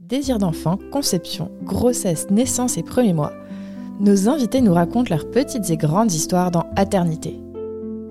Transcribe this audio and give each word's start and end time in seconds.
Désir 0.00 0.38
d'enfant, 0.38 0.78
conception, 0.92 1.50
grossesse, 1.64 2.30
naissance 2.30 2.78
et 2.78 2.84
premiers 2.84 3.14
mois. 3.14 3.32
Nos 3.98 4.28
invités 4.28 4.60
nous 4.60 4.72
racontent 4.72 5.10
leurs 5.10 5.28
petites 5.28 5.70
et 5.70 5.76
grandes 5.76 6.12
histoires 6.12 6.52
dans 6.52 6.66
Aternité. 6.76 7.36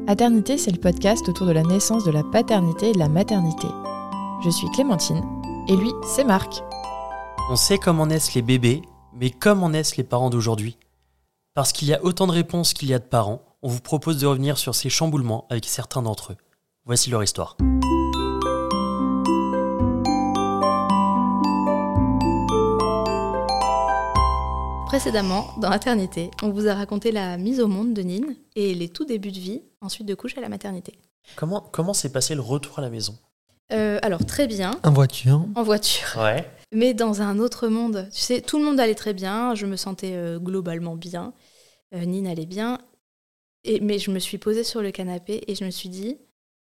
Aternité, 0.05 0.57
c'est 0.57 0.71
le 0.71 0.81
podcast 0.81 1.29
autour 1.29 1.47
de 1.47 1.53
la 1.53 1.63
naissance 1.63 2.03
de 2.03 2.11
la 2.11 2.25
paternité 2.25 2.89
et 2.89 2.91
de 2.91 2.99
la 2.99 3.07
maternité. 3.07 3.67
Je 4.43 4.49
suis 4.49 4.69
Clémentine 4.71 5.23
et 5.69 5.77
lui, 5.77 5.89
c'est 6.05 6.25
Marc. 6.25 6.61
On 7.49 7.55
sait 7.55 7.77
comment 7.77 8.05
naissent 8.05 8.33
les 8.33 8.41
bébés, 8.41 8.81
mais 9.13 9.29
comment 9.31 9.69
naissent 9.69 9.95
les 9.95 10.03
parents 10.03 10.29
d'aujourd'hui? 10.29 10.77
Parce 11.53 11.71
qu'il 11.71 11.87
y 11.87 11.93
a 11.93 12.03
autant 12.03 12.27
de 12.27 12.33
réponses 12.33 12.73
qu'il 12.73 12.89
y 12.89 12.93
a 12.93 12.99
de 12.99 13.05
parents, 13.05 13.41
on 13.61 13.69
vous 13.69 13.79
propose 13.79 14.19
de 14.19 14.27
revenir 14.27 14.57
sur 14.57 14.75
ces 14.75 14.89
chamboulements 14.89 15.45
avec 15.49 15.63
certains 15.63 16.01
d'entre 16.01 16.33
eux. 16.33 16.37
Voici 16.85 17.09
leur 17.09 17.23
histoire. 17.23 17.55
Précédemment, 24.97 25.53
dans 25.59 25.69
Maternité, 25.69 26.31
on 26.41 26.49
vous 26.49 26.67
a 26.67 26.73
raconté 26.73 27.11
la 27.11 27.37
mise 27.37 27.59
au 27.59 27.67
monde 27.67 27.93
de 27.93 28.01
Nine 28.01 28.35
et 28.55 28.73
les 28.73 28.89
tout 28.89 29.05
débuts 29.05 29.31
de 29.31 29.37
vie, 29.39 29.61
ensuite 29.79 30.07
de 30.07 30.15
couche 30.15 30.35
à 30.39 30.41
la 30.41 30.49
maternité. 30.49 30.97
Comment 31.35 31.61
comment 31.61 31.93
s'est 31.93 32.11
passé 32.11 32.33
le 32.33 32.41
retour 32.41 32.79
à 32.79 32.81
la 32.81 32.89
maison? 32.89 33.15
Euh, 33.71 33.99
alors, 34.01 34.25
très 34.25 34.47
bien, 34.47 34.71
En 34.83 34.89
voiture. 34.91 35.45
en 35.53 35.61
voiture, 35.61 36.17
Ouais. 36.17 36.49
mais 36.73 36.95
dans 36.95 37.21
un 37.21 37.37
autre 37.37 37.67
monde. 37.67 38.09
Tu 38.11 38.21
sais, 38.21 38.41
tout 38.41 38.57
le 38.57 38.65
monde 38.65 38.79
allait 38.79 38.95
très 38.95 39.13
bien, 39.13 39.53
je 39.53 39.67
me 39.67 39.75
sentais 39.75 40.13
euh, 40.15 40.39
globalement 40.39 40.95
bien, 40.95 41.31
euh, 41.93 42.03
Nine 42.03 42.25
allait 42.25 42.47
bien, 42.47 42.79
et, 43.65 43.79
mais 43.81 43.99
je 43.99 44.09
me 44.09 44.17
suis 44.17 44.39
posée 44.39 44.63
sur 44.63 44.81
le 44.81 44.89
canapé 44.89 45.43
et 45.45 45.53
je 45.53 45.63
me 45.63 45.69
suis 45.69 45.89
dit, 45.89 46.17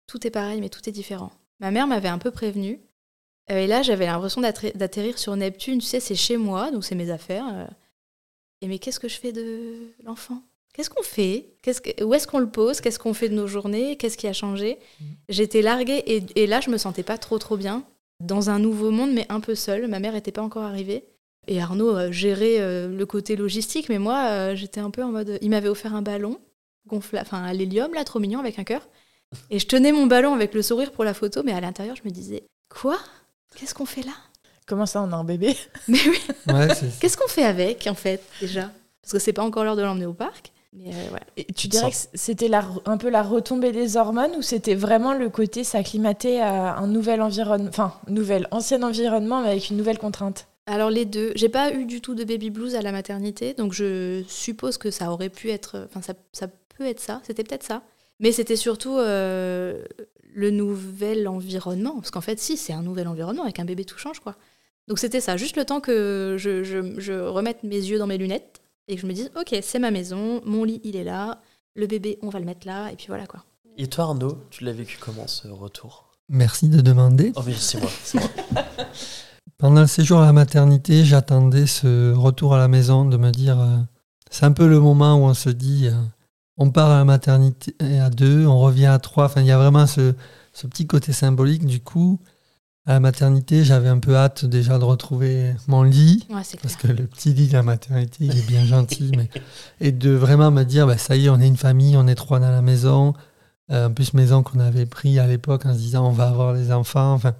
tout 0.07 0.27
est 0.27 0.31
pareil, 0.31 0.61
mais 0.61 0.69
tout 0.69 0.87
est 0.87 0.93
différent. 0.93 1.31
Ma 1.61 1.71
mère 1.71 1.87
m'avait 1.87 2.09
un 2.09 2.19
peu 2.19 2.31
prévenue, 2.31 2.79
euh, 3.51 3.61
et 3.61 3.67
là, 3.67 3.81
j'avais 3.81 4.05
l'impression 4.05 4.43
d'atterri- 4.43 4.77
d'atterrir 4.77 5.19
sur 5.19 5.35
Neptune, 5.35 5.79
tu 5.79 5.87
sais, 5.87 5.99
c'est 6.01 6.15
chez 6.15 6.37
moi, 6.37 6.71
donc 6.71 6.85
c'est 6.85 6.95
mes 6.95 7.11
affaires. 7.11 7.71
Et 8.61 8.69
mais 8.69 8.79
qu'est-ce 8.79 9.01
que 9.01 9.09
je 9.09 9.19
fais 9.19 9.33
de 9.33 9.93
l'enfant? 10.05 10.43
Qu'est-ce 10.75 10.91
qu'on 10.91 11.03
fait? 11.03 11.47
Que- 11.63 12.05
Où 12.05 12.15
est-ce 12.15 12.27
qu'on 12.27 12.39
le 12.39 12.49
pose? 12.51 12.81
Qu'est-ce 12.81 12.99
qu'on 12.99 13.15
fait 13.15 13.29
de 13.29 13.35
nos 13.35 13.47
journées? 13.47 13.97
Qu'est-ce 13.97 14.17
qui 14.17 14.29
a 14.29 14.33
changé? 14.33 14.79
J'étais 15.29 15.63
larguée 15.63 16.03
et, 16.07 16.23
et 16.37 16.47
là, 16.47 16.61
je 16.61 16.71
me 16.71 16.77
sentais 16.79 17.03
pas 17.03 17.19
trop 17.19 17.39
trop 17.39 17.57
bien. 17.57 17.85
Dans 18.21 18.51
un 18.51 18.59
nouveau 18.59 18.91
monde, 18.91 19.13
mais 19.13 19.27
un 19.29 19.41
peu 19.41 19.55
seule. 19.55 19.87
Ma 19.89 19.99
mère 20.01 20.13
n'était 20.13 20.33
pas 20.33 20.43
encore 20.43 20.63
arrivée. 20.65 21.05
Et 21.47 21.61
Arnaud 21.61 21.97
euh, 21.97 22.13
gérait 22.13 22.61
euh, 22.61 22.89
le 22.89 23.07
côté 23.07 23.35
logistique, 23.37 23.89
mais 23.89 23.99
moi, 23.99 24.27
euh, 24.31 24.55
j'étais 24.55 24.81
un 24.81 24.91
peu 24.91 25.03
en 25.03 25.09
mode. 25.13 25.39
Il 25.41 25.51
m'avait 25.51 25.69
offert 25.69 25.95
un 25.95 26.03
ballon, 26.03 26.39
gonfla... 26.87 27.23
enfin 27.23 27.43
à 27.43 27.53
l'hélium, 27.55 27.95
là, 27.95 28.05
trop 28.05 28.19
mignon, 28.21 28.39
avec 28.41 28.59
un 28.59 28.65
cœur. 28.65 28.87
Et 29.51 29.59
je 29.59 29.67
tenais 29.67 29.93
mon 29.93 30.07
ballon 30.07 30.35
avec 30.35 30.53
le 30.55 30.63
sourire 30.63 30.93
pour 30.93 31.05
la 31.05 31.15
photo, 31.15 31.43
mais 31.45 31.53
à 31.53 31.61
l'intérieur, 31.61 31.97
je 31.97 32.03
me 32.05 32.11
disais 32.11 32.45
Quoi? 32.69 32.99
Qu'est-ce 33.57 33.75
qu'on 33.75 33.87
fait 33.87 34.03
là? 34.03 34.13
Comment 34.69 34.87
ça, 34.87 35.03
on 35.03 35.11
a 35.13 35.17
un 35.17 35.25
bébé? 35.25 35.57
Mais 35.89 35.99
oui 36.07 36.19
Ouais, 36.53 36.75
c'est 36.75 36.99
Qu'est-ce 37.01 37.17
qu'on 37.17 37.29
fait 37.29 37.45
avec, 37.45 37.87
en 37.89 37.95
fait, 37.95 38.23
déjà? 38.41 38.71
Parce 39.03 39.13
que 39.15 39.19
c'est 39.19 39.33
pas 39.33 39.43
encore 39.43 39.65
l'heure 39.65 39.77
de 39.77 39.83
l'emmener 39.83 40.07
au 40.07 40.13
parc. 40.15 40.53
Mais 40.75 40.91
euh. 40.93 41.17
Et 41.39 41.45
Tu 41.47 41.67
dirais 41.69 41.91
que 41.91 41.97
c'était 42.13 42.49
la- 42.49 42.67
un 42.85 42.99
peu 42.99 43.09
la 43.09 43.23
retombée 43.23 43.73
des 43.73 43.97
hormones 43.97 44.33
ou 44.37 44.43
c'était 44.43 44.75
vraiment 44.75 45.15
le 45.15 45.31
côté 45.31 45.65
s'acclimater 45.65 46.43
à 46.43 46.77
un 46.77 46.87
nouvel 46.87 47.23
environnement, 47.23 47.71
enfin, 47.71 47.95
nouvel, 48.09 48.47
ancien 48.51 48.83
environnement 48.83 49.41
mais 49.41 49.49
avec 49.49 49.71
une 49.71 49.79
nouvelle 49.79 49.99
contrainte? 49.99 50.47
Alors 50.67 50.91
les 50.91 51.07
deux, 51.07 51.33
j'ai 51.37 51.49
pas 51.49 51.73
eu 51.73 51.87
du 51.87 52.03
tout 52.03 52.15
de 52.15 52.23
baby 52.23 52.51
blues 52.51 52.75
à 52.75 52.83
la 52.83 52.93
maternité, 52.93 53.55
donc 53.55 53.73
je 53.73 54.23
suppose 54.29 54.77
que 54.77 54.91
ça 54.91 55.11
aurait 55.11 55.31
pu 55.31 55.49
être, 55.51 55.87
enfin 55.89 56.03
ça, 56.03 56.13
ça 56.35 56.47
peut 56.77 56.85
être 56.85 57.01
ça, 57.01 57.23
c'était 57.27 57.43
peut-être 57.45 57.65
ça. 57.65 57.81
Mais 58.21 58.31
c'était 58.33 58.55
surtout 58.57 58.99
euh, 58.99 59.83
le 60.35 60.51
nouvel 60.51 61.27
environnement, 61.27 61.95
parce 61.95 62.11
qu'en 62.11 62.21
fait 62.21 62.39
si, 62.39 62.59
c'est 62.59 62.75
un 62.75 62.83
nouvel 62.83 63.09
environnement, 63.09 63.45
avec 63.45 63.59
un 63.59 63.65
bébé 63.65 63.87
tout 63.87 63.97
change 63.97 64.21
quoi. 64.21 64.35
Donc 64.89 64.99
c'était 64.99 65.21
ça, 65.21 65.37
juste 65.37 65.57
le 65.57 65.65
temps 65.65 65.81
que 65.81 66.37
je, 66.39 66.65
je- 66.65 66.99
je 66.99 67.13
remette 67.13 67.63
mes 67.63 67.77
yeux 67.77 67.99
dans 67.99 68.07
mes 68.07 68.19
lunettes 68.19 68.61
et 68.89 68.95
que 68.97 69.01
je 69.03 69.07
me 69.07 69.13
dise, 69.13 69.31
ok, 69.39 69.57
c'est 69.63 69.79
ma 69.79 69.91
maison, 69.91 70.41
mon 70.47 70.65
lit 70.65 70.81
il 70.83 70.97
est 70.97 71.05
là, 71.05 71.41
le 71.77 71.87
bébé 71.87 72.19
on 72.23 72.31
va 72.31 72.39
le 72.41 72.47
mettre 72.47 72.67
là, 72.67 72.91
et 72.91 72.97
puis 72.97 73.07
voilà 73.09 73.27
quoi. 73.27 73.45
Et 73.77 73.87
toi 73.87 74.05
Arnaud, 74.07 74.39
tu 74.51 74.65
l'as 74.65 74.73
vécu 74.73 74.97
comment 74.99 75.27
ce 75.27 75.47
retour? 75.49 76.11
Merci 76.31 76.69
de 76.69 76.81
demander. 76.81 77.33
Oh 77.37 77.41
mais 77.47 77.55
c'est 77.55 77.81
moi, 77.81 77.91
c'est 78.03 78.19
moi. 78.19 78.29
Pendant 79.59 79.81
le 79.83 79.87
séjour 79.87 80.21
à 80.21 80.27
la 80.27 80.33
maternité, 80.33 81.05
j'attendais 81.05 81.67
ce 81.67 82.13
retour 82.15 82.55
à 82.55 82.59
la 82.59 82.69
maison 82.69 83.05
de 83.05 83.17
me 83.17 83.31
dire 83.31 83.61
euh, 83.61 83.77
c'est 84.31 84.45
un 84.47 84.53
peu 84.53 84.69
le 84.69 84.79
moment 84.79 85.17
où 85.17 85.25
on 85.25 85.35
se 85.35 85.51
dit 85.51 85.89
euh, 85.89 85.93
on 86.57 86.71
part 86.71 86.91
à 86.91 86.99
la 86.99 87.05
maternité 87.05 87.75
à 88.01 88.09
deux, 88.11 88.47
on 88.47 88.59
revient 88.61 88.87
à 88.87 88.99
trois. 88.99 89.25
Enfin, 89.27 89.41
il 89.41 89.47
y 89.47 89.51
a 89.53 89.59
vraiment 89.59 89.87
ce, 89.87 90.15
ce 90.53 90.67
petit 90.67 90.87
côté 90.87 91.13
symbolique. 91.13 91.65
Du 91.67 91.81
coup, 91.81 92.21
à 92.89 92.95
la 92.95 93.01
maternité, 93.01 93.65
j'avais 93.65 93.91
un 93.91 93.99
peu 93.99 94.17
hâte 94.17 94.47
déjà 94.47 94.79
de 94.79 94.85
retrouver 94.85 95.55
mon 95.67 95.83
lit. 95.83 96.27
Ouais, 96.31 96.37
Parce 96.63 96.77
clair. 96.77 96.97
que 96.97 97.03
le 97.03 97.07
petit 97.07 97.35
lit 97.35 97.49
de 97.49 97.53
la 97.53 97.63
maternité, 97.63 98.25
il 98.25 98.39
est 98.39 98.47
bien 98.47 98.65
gentil. 98.65 99.13
Mais... 99.15 99.29
Et 99.79 99.93
de 99.93 100.11
vraiment 100.11 100.51
me 100.51 100.63
dire, 100.63 100.87
bah, 100.87 100.97
ça 100.97 101.15
y 101.15 101.27
est, 101.27 101.29
on 101.29 101.39
est 101.39 101.47
une 101.47 101.59
famille, 101.59 101.99
on 101.99 102.07
est 102.07 102.15
trois 102.15 102.41
dans 102.41 102.51
la 102.51 102.63
maison. 102.63 103.13
Euh, 103.71 103.89
en 103.89 103.93
plus, 103.93 104.15
maison 104.15 104.43
qu'on 104.43 104.59
avait 104.59 104.87
pris 104.87 105.19
à 105.19 105.27
l'époque 105.27 105.67
en 105.67 105.75
se 105.75 105.79
disant, 105.79 106.09
on 106.09 106.13
va 106.13 106.29
avoir 106.29 106.55
les 106.55 106.73
enfants. 106.73 107.13
Enfin, 107.13 107.35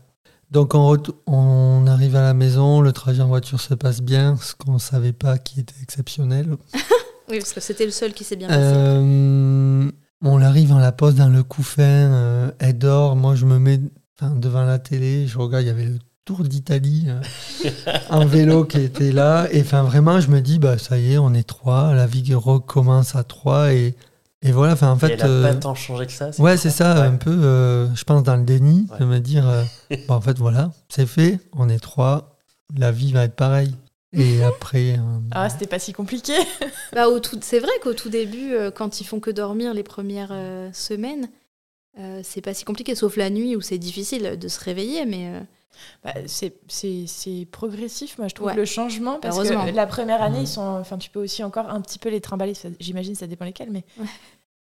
donc, 0.51 0.75
on, 0.75 1.87
arrive 1.87 2.17
à 2.17 2.23
la 2.23 2.35
maison, 2.35 2.83
le 2.83 2.93
trajet 2.93 3.23
en 3.23 3.29
voiture 3.29 3.59
se 3.59 3.73
passe 3.73 4.03
bien, 4.03 4.37
ce 4.37 4.55
qu'on 4.55 4.75
ne 4.75 4.79
savait 4.79 5.15
pas 5.15 5.39
qui 5.39 5.61
était 5.61 5.81
exceptionnel. 5.83 6.57
Oui, 7.31 7.41
parce 7.41 7.53
que 7.53 7.61
c'était 7.61 7.85
le 7.85 7.91
seul 7.91 8.15
qui 8.15 8.25
s'est 8.25 8.37
bien 8.37 8.49
passé. 8.49 8.59
Euh, 8.63 9.91
on 10.23 10.41
arrive, 10.41 10.73
on 10.73 10.79
la 10.79 10.93
pose 10.93 11.15
dans 11.15 11.29
le 11.29 11.43
couffin, 11.43 11.83
euh, 11.83 12.51
elle 12.59 12.79
dort. 12.79 13.17
Moi, 13.17 13.35
je 13.35 13.45
me 13.45 13.59
mets 13.59 13.79
enfin, 14.21 14.35
devant 14.35 14.65
la 14.65 14.79
télé, 14.79 15.27
je 15.27 15.39
regarde, 15.39 15.65
il 15.65 15.69
y 15.69 15.71
avait 15.71 15.85
le 15.87 15.99
Tour 16.25 16.43
d'Italie 16.45 17.07
euh, 17.09 17.23
en 18.11 18.27
vélo 18.27 18.65
qui 18.65 18.81
était 18.81 19.13
là. 19.13 19.47
Et 19.51 19.63
enfin, 19.63 19.83
vraiment, 19.83 20.21
je 20.21 20.29
me 20.31 20.41
dis, 20.41 20.59
bah, 20.59 20.77
ça 20.77 20.99
y 20.99 21.15
est, 21.15 21.19
on 21.19 21.33
est 21.33 21.47
trois, 21.49 21.95
la 21.95 22.07
vie 22.07 22.35
recommence 22.35 23.17
à 23.17 23.25
trois. 23.25 23.73
Et, 23.73 23.95
et 24.43 24.53
voilà, 24.53 24.75
enfin, 24.75 24.91
en 24.93 24.97
Et 24.97 25.01
fait. 25.01 25.13
elle 25.15 25.23
a 25.23 25.27
euh, 25.27 25.43
pas 25.43 25.55
tant 25.55 25.75
changé 25.75 26.05
que 26.07 26.13
ça 26.13 26.31
Ouais, 26.39 26.59
c'est 26.59 26.69
ça, 26.71 27.01
Ouais. 27.01 27.07
un 27.07 27.17
peu, 27.17 27.31
euh, 27.31 27.95
je 27.95 28.05
pense, 28.05 28.23
dans 28.23 28.37
le 28.37 28.43
déni, 28.45 28.87
Ouais. 28.93 28.99
de 29.01 29.05
me 29.07 29.21
dire, 29.21 29.49
euh, 29.49 29.65
bon, 30.09 30.15
en 30.15 30.21
fait, 30.21 30.37
voilà, 30.39 30.71
c'est 30.91 31.07
fait, 31.07 31.39
on 31.55 31.69
est 31.71 31.79
trois, 31.79 32.37
la 32.77 32.93
vie 32.93 33.13
va 33.13 33.25
être 33.25 33.35
pareille. 33.37 33.75
Et 34.13 34.43
après, 34.45 34.99
euh, 34.99 35.19
Ah, 35.31 35.49
c'était 35.49 35.67
pas 35.67 35.79
si 35.79 35.95
compliqué 35.95 36.35
Bah, 36.93 37.05
c'est 37.41 37.59
vrai 37.61 37.73
qu'au 37.83 37.95
tout 37.95 38.11
début, 38.11 38.53
quand 38.75 39.01
ils 39.01 39.05
font 39.05 39.21
que 39.21 39.31
dormir 39.31 39.73
les 39.73 39.83
premières 39.83 40.31
euh, 40.33 40.69
semaines, 40.75 41.29
euh, 41.99 42.21
c'est 42.23 42.41
pas 42.41 42.55
si 42.55 42.65
compliqué, 42.65 42.95
sauf 42.95 43.17
la 43.17 43.31
nuit 43.31 43.57
où 43.57 43.61
c'est 43.61 43.79
difficile 43.79 44.39
de 44.39 44.49
se 44.49 44.61
réveiller. 44.63 45.05
Mais 45.07 45.29
euh, 45.35 45.41
Bah, 46.05 46.13
c'est- 46.27 46.57
c'est 46.67 47.05
c'est 47.07 47.47
progressif, 47.53 48.19
moi 48.19 48.27
je 48.27 48.35
trouve 48.35 48.49
Ouais. 48.49 48.55
le 48.57 48.65
changement 48.65 49.21
parce 49.21 49.39
que 49.39 49.75
la 49.75 49.87
première 49.87 50.21
année, 50.23 50.41
ils 50.41 50.49
sont, 50.49 50.61
enfin 50.81 50.99
tu 50.99 51.09
peux 51.09 51.21
aussi 51.21 51.45
encore 51.45 51.69
un 51.71 51.81
petit 51.81 52.01
peu 52.01 52.09
les 52.09 52.21
trimballer. 52.21 52.55
J'imagine 52.81 53.15
ça 53.15 53.29
dépend 53.29 53.45
lesquels, 53.45 53.71
mais 53.71 53.85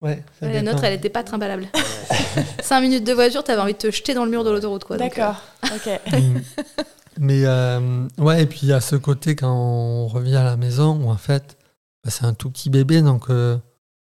ouais. 0.04 0.24
la 0.42 0.62
nôtre, 0.62 0.84
elle 0.84 0.94
était 0.94 1.10
pas 1.10 1.24
trimballable. 1.24 1.68
Cinq 2.62 2.82
minutes 2.82 3.04
de 3.04 3.14
voiture, 3.14 3.44
t'avais 3.44 3.62
envie 3.62 3.74
de 3.74 3.78
te 3.80 3.90
jeter 3.92 4.14
dans 4.14 4.26
le 4.26 4.32
mur 4.32 4.44
de 4.44 4.52
l'autoroute, 4.52 4.84
quoi. 4.84 4.98
donc, 4.98 5.10
d'accord. 5.16 5.42
Ok. 5.64 5.90
Mm. 6.12 6.40
Mais 7.20 7.46
euh, 7.46 8.08
ouais, 8.20 8.44
et 8.44 8.46
puis 8.46 8.60
il 8.64 8.70
y 8.70 8.74
a 8.74 8.80
ce 8.80 8.96
côté 8.96 9.36
quand 9.36 9.52
on 9.52 10.08
revient 10.08 10.36
à 10.36 10.44
la 10.44 10.56
maison 10.56 11.02
où 11.04 11.10
en 11.10 11.18
fait, 11.18 11.58
bah, 12.04 12.12
c'est 12.12 12.26
un 12.26 12.36
tout 12.36 12.52
petit 12.52 12.70
bébé, 12.70 13.02
donc 13.02 13.32
euh, 13.32 13.58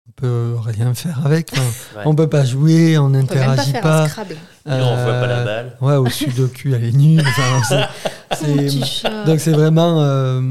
on 0.07 0.11
peut 0.15 0.55
rien 0.59 0.93
faire 0.93 1.25
avec. 1.25 1.49
Enfin, 1.53 1.61
Ouais. 1.97 2.03
On 2.05 2.15
peut 2.15 2.27
pas 2.29 2.43
jouer, 2.45 2.97
on 2.97 3.03
euh, 3.05 3.07
on 3.07 3.11
pas 3.11 3.17
n'interagit 3.35 3.71
faire 3.71 3.81
pas. 3.81 4.03
un 4.03 4.07
Scrabble. 4.09 4.37
Il 4.65 4.73
renvoie 4.73 5.13
pas 5.13 5.27
la 5.27 5.37
Euh, 5.39 5.45
balle. 5.45 5.77
Ouais, 5.81 5.95
au 5.95 6.09
sudoku, 6.09 6.73
elle 6.73 6.83
est. 6.85 7.19
Enfin, 7.21 7.87
c'est- 8.35 8.85
chat. 8.85 9.23
donc 9.25 9.39
c'est 9.39 9.51
vraiment, 9.51 10.01
euh, 10.01 10.41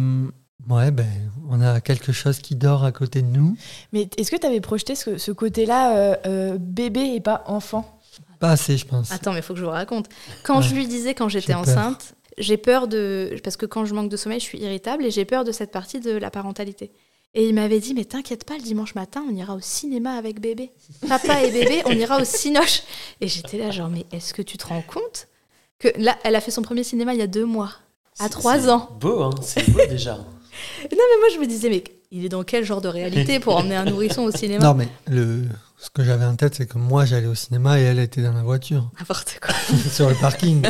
ouais, 0.68 0.90
ben, 0.90 1.06
on 1.50 1.60
a 1.60 1.80
quelque 1.80 2.12
chose 2.12 2.38
qui 2.38 2.54
dort 2.56 2.84
à 2.84 2.92
côté 2.92 3.22
de 3.22 3.28
nous. 3.28 3.56
Mais 3.92 4.08
est-ce 4.16 4.30
que 4.30 4.36
tu 4.36 4.46
avais 4.46 4.60
projeté 4.60 4.94
ce, 4.94 5.18
ce 5.18 5.30
côté-là 5.32 5.96
euh, 5.96 6.16
euh, 6.26 6.56
bébé 6.58 7.12
et 7.14 7.20
pas 7.20 7.44
enfant? 7.46 8.00
Pas 8.40 8.50
assez, 8.50 8.76
je 8.76 8.84
pense. 8.86 9.10
Attends, 9.12 9.32
mais 9.32 9.38
il 9.38 9.42
faut 9.42 9.54
que 9.54 9.60
je 9.60 9.64
vous 9.64 9.70
raconte. 9.70 10.06
Quand 10.42 10.58
Ouais. 10.58 10.62
je 10.62 10.74
lui 10.74 10.86
disais 10.86 11.14
quand 11.14 11.28
j'étais 11.28 11.54
enceinte, 11.54 12.14
j'ai 12.38 12.56
peur 12.58 12.86
de. 12.88 13.34
Parce 13.42 13.56
que 13.56 13.64
quand 13.64 13.84
je 13.86 13.94
manque 13.94 14.10
de 14.10 14.16
sommeil, 14.18 14.40
je 14.40 14.44
suis 14.44 14.58
irritable 14.58 15.04
et 15.06 15.10
j'ai 15.10 15.24
peur 15.24 15.42
de 15.44 15.52
cette 15.52 15.70
partie 15.72 16.00
de 16.00 16.10
la 16.12 16.30
parentalité. 16.30 16.90
Et 17.34 17.46
il 17.48 17.54
m'avait 17.54 17.80
dit, 17.80 17.92
mais 17.92 18.04
t'inquiète 18.04 18.44
pas, 18.44 18.56
le 18.56 18.62
dimanche 18.62 18.94
matin, 18.94 19.22
on 19.28 19.34
ira 19.34 19.54
au 19.54 19.60
cinéma 19.60 20.14
avec 20.16 20.40
bébé. 20.40 20.70
Papa 21.06 21.42
et 21.42 21.50
bébé, 21.50 21.82
on 21.84 21.92
ira 21.92 22.20
au 22.20 22.24
cinoche. 22.24 22.82
Et 23.20 23.28
j'étais 23.28 23.58
là, 23.58 23.70
genre, 23.70 23.88
mais 23.88 24.06
est-ce 24.10 24.32
que 24.32 24.42
tu 24.42 24.56
te 24.56 24.66
rends 24.66 24.82
compte 24.82 25.28
que 25.78 25.88
là, 25.96 26.16
elle 26.24 26.34
a 26.34 26.40
fait 26.40 26.50
son 26.50 26.62
premier 26.62 26.82
cinéma 26.84 27.12
il 27.12 27.18
y 27.18 27.22
a 27.22 27.26
deux 27.26 27.44
mois, 27.44 27.72
à 28.18 28.30
trois 28.30 28.70
ans. 28.70 28.88
Beau, 28.98 29.22
hein, 29.22 29.30
c'est 29.42 29.70
beau 29.70 29.84
déjà. 29.86 30.18
Non, 30.82 30.88
mais 30.90 31.18
moi, 31.20 31.28
je 31.34 31.38
me 31.40 31.46
disais, 31.46 31.68
mais 31.68 31.84
il 32.10 32.24
est 32.24 32.28
dans 32.28 32.44
quel 32.44 32.64
genre 32.64 32.80
de 32.80 32.88
réalité 32.88 33.40
pour 33.40 33.56
emmener 33.58 33.76
un 33.76 33.84
nourrisson 33.84 34.22
au 34.22 34.30
cinéma 34.30 34.64
Non, 34.64 34.74
mais 34.74 34.88
le, 35.08 35.42
ce 35.78 35.90
que 35.90 36.02
j'avais 36.04 36.24
en 36.24 36.36
tête, 36.36 36.54
c'est 36.54 36.66
que 36.66 36.78
moi, 36.78 37.04
j'allais 37.04 37.26
au 37.26 37.34
cinéma 37.34 37.78
et 37.78 37.82
elle 37.82 37.98
était 37.98 38.22
dans 38.22 38.32
la 38.32 38.42
voiture, 38.42 38.90
N'importe 38.98 39.38
quoi. 39.42 39.54
sur 39.90 40.08
le 40.08 40.14
parking. 40.14 40.62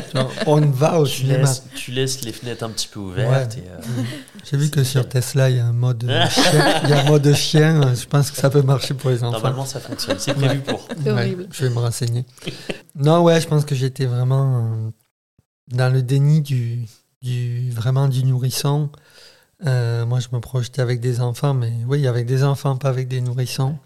On 0.46 0.60
va 0.60 0.98
au 1.00 1.06
tu, 1.06 1.18
cinéma. 1.22 1.38
laisses, 1.40 1.62
tu 1.74 1.90
laisses 1.92 2.22
les 2.22 2.32
fenêtres 2.32 2.64
un 2.64 2.70
petit 2.70 2.88
peu 2.88 3.00
ouvertes. 3.00 3.54
Ouais. 3.56 3.64
Euh, 3.68 4.02
J'ai 4.50 4.56
vu 4.56 4.70
que 4.70 4.82
sur 4.82 5.08
Tesla, 5.08 5.50
il 5.50 5.56
y 5.56 5.60
a 5.60 5.66
un 5.66 5.72
mode 5.72 6.02
chien. 6.30 6.80
Il 6.84 6.90
y 6.90 6.92
a 6.92 7.00
un 7.00 7.04
mode 7.04 7.32
chien. 7.34 7.94
Je 7.94 8.06
pense 8.06 8.30
que 8.30 8.36
ça 8.36 8.50
peut 8.50 8.62
marcher 8.62 8.94
pour 8.94 9.10
les 9.10 9.22
enfants. 9.22 9.32
normalement, 9.32 9.66
ça 9.66 9.80
fonctionne. 9.80 10.16
C'est 10.18 10.34
prévu 10.34 10.60
pour. 10.60 10.88
C'est 11.02 11.10
horrible. 11.10 11.48
je 11.52 11.64
vais 11.66 11.70
me 11.70 11.78
renseigner. 11.78 12.24
non, 12.94 13.22
ouais, 13.22 13.40
je 13.40 13.46
pense 13.46 13.64
que 13.64 13.74
j'étais 13.74 14.06
vraiment 14.06 14.56
euh, 14.86 14.90
dans 15.68 15.92
le 15.92 16.02
déni 16.02 16.40
du, 16.40 16.84
du 17.22 17.70
vrai 17.70 17.80
vraiment 17.86 18.08
du 18.08 18.24
nourrisson. 18.24 18.90
Euh, 19.64 20.04
moi, 20.04 20.20
je 20.20 20.28
me 20.32 20.40
projetais 20.40 20.82
avec 20.82 21.00
des 21.00 21.20
enfants, 21.20 21.54
mais 21.54 21.72
oui, 21.88 22.06
avec 22.06 22.26
des 22.26 22.44
enfants, 22.44 22.76
pas 22.76 22.88
avec 22.90 23.08
des 23.08 23.20
nourrissons. 23.20 23.76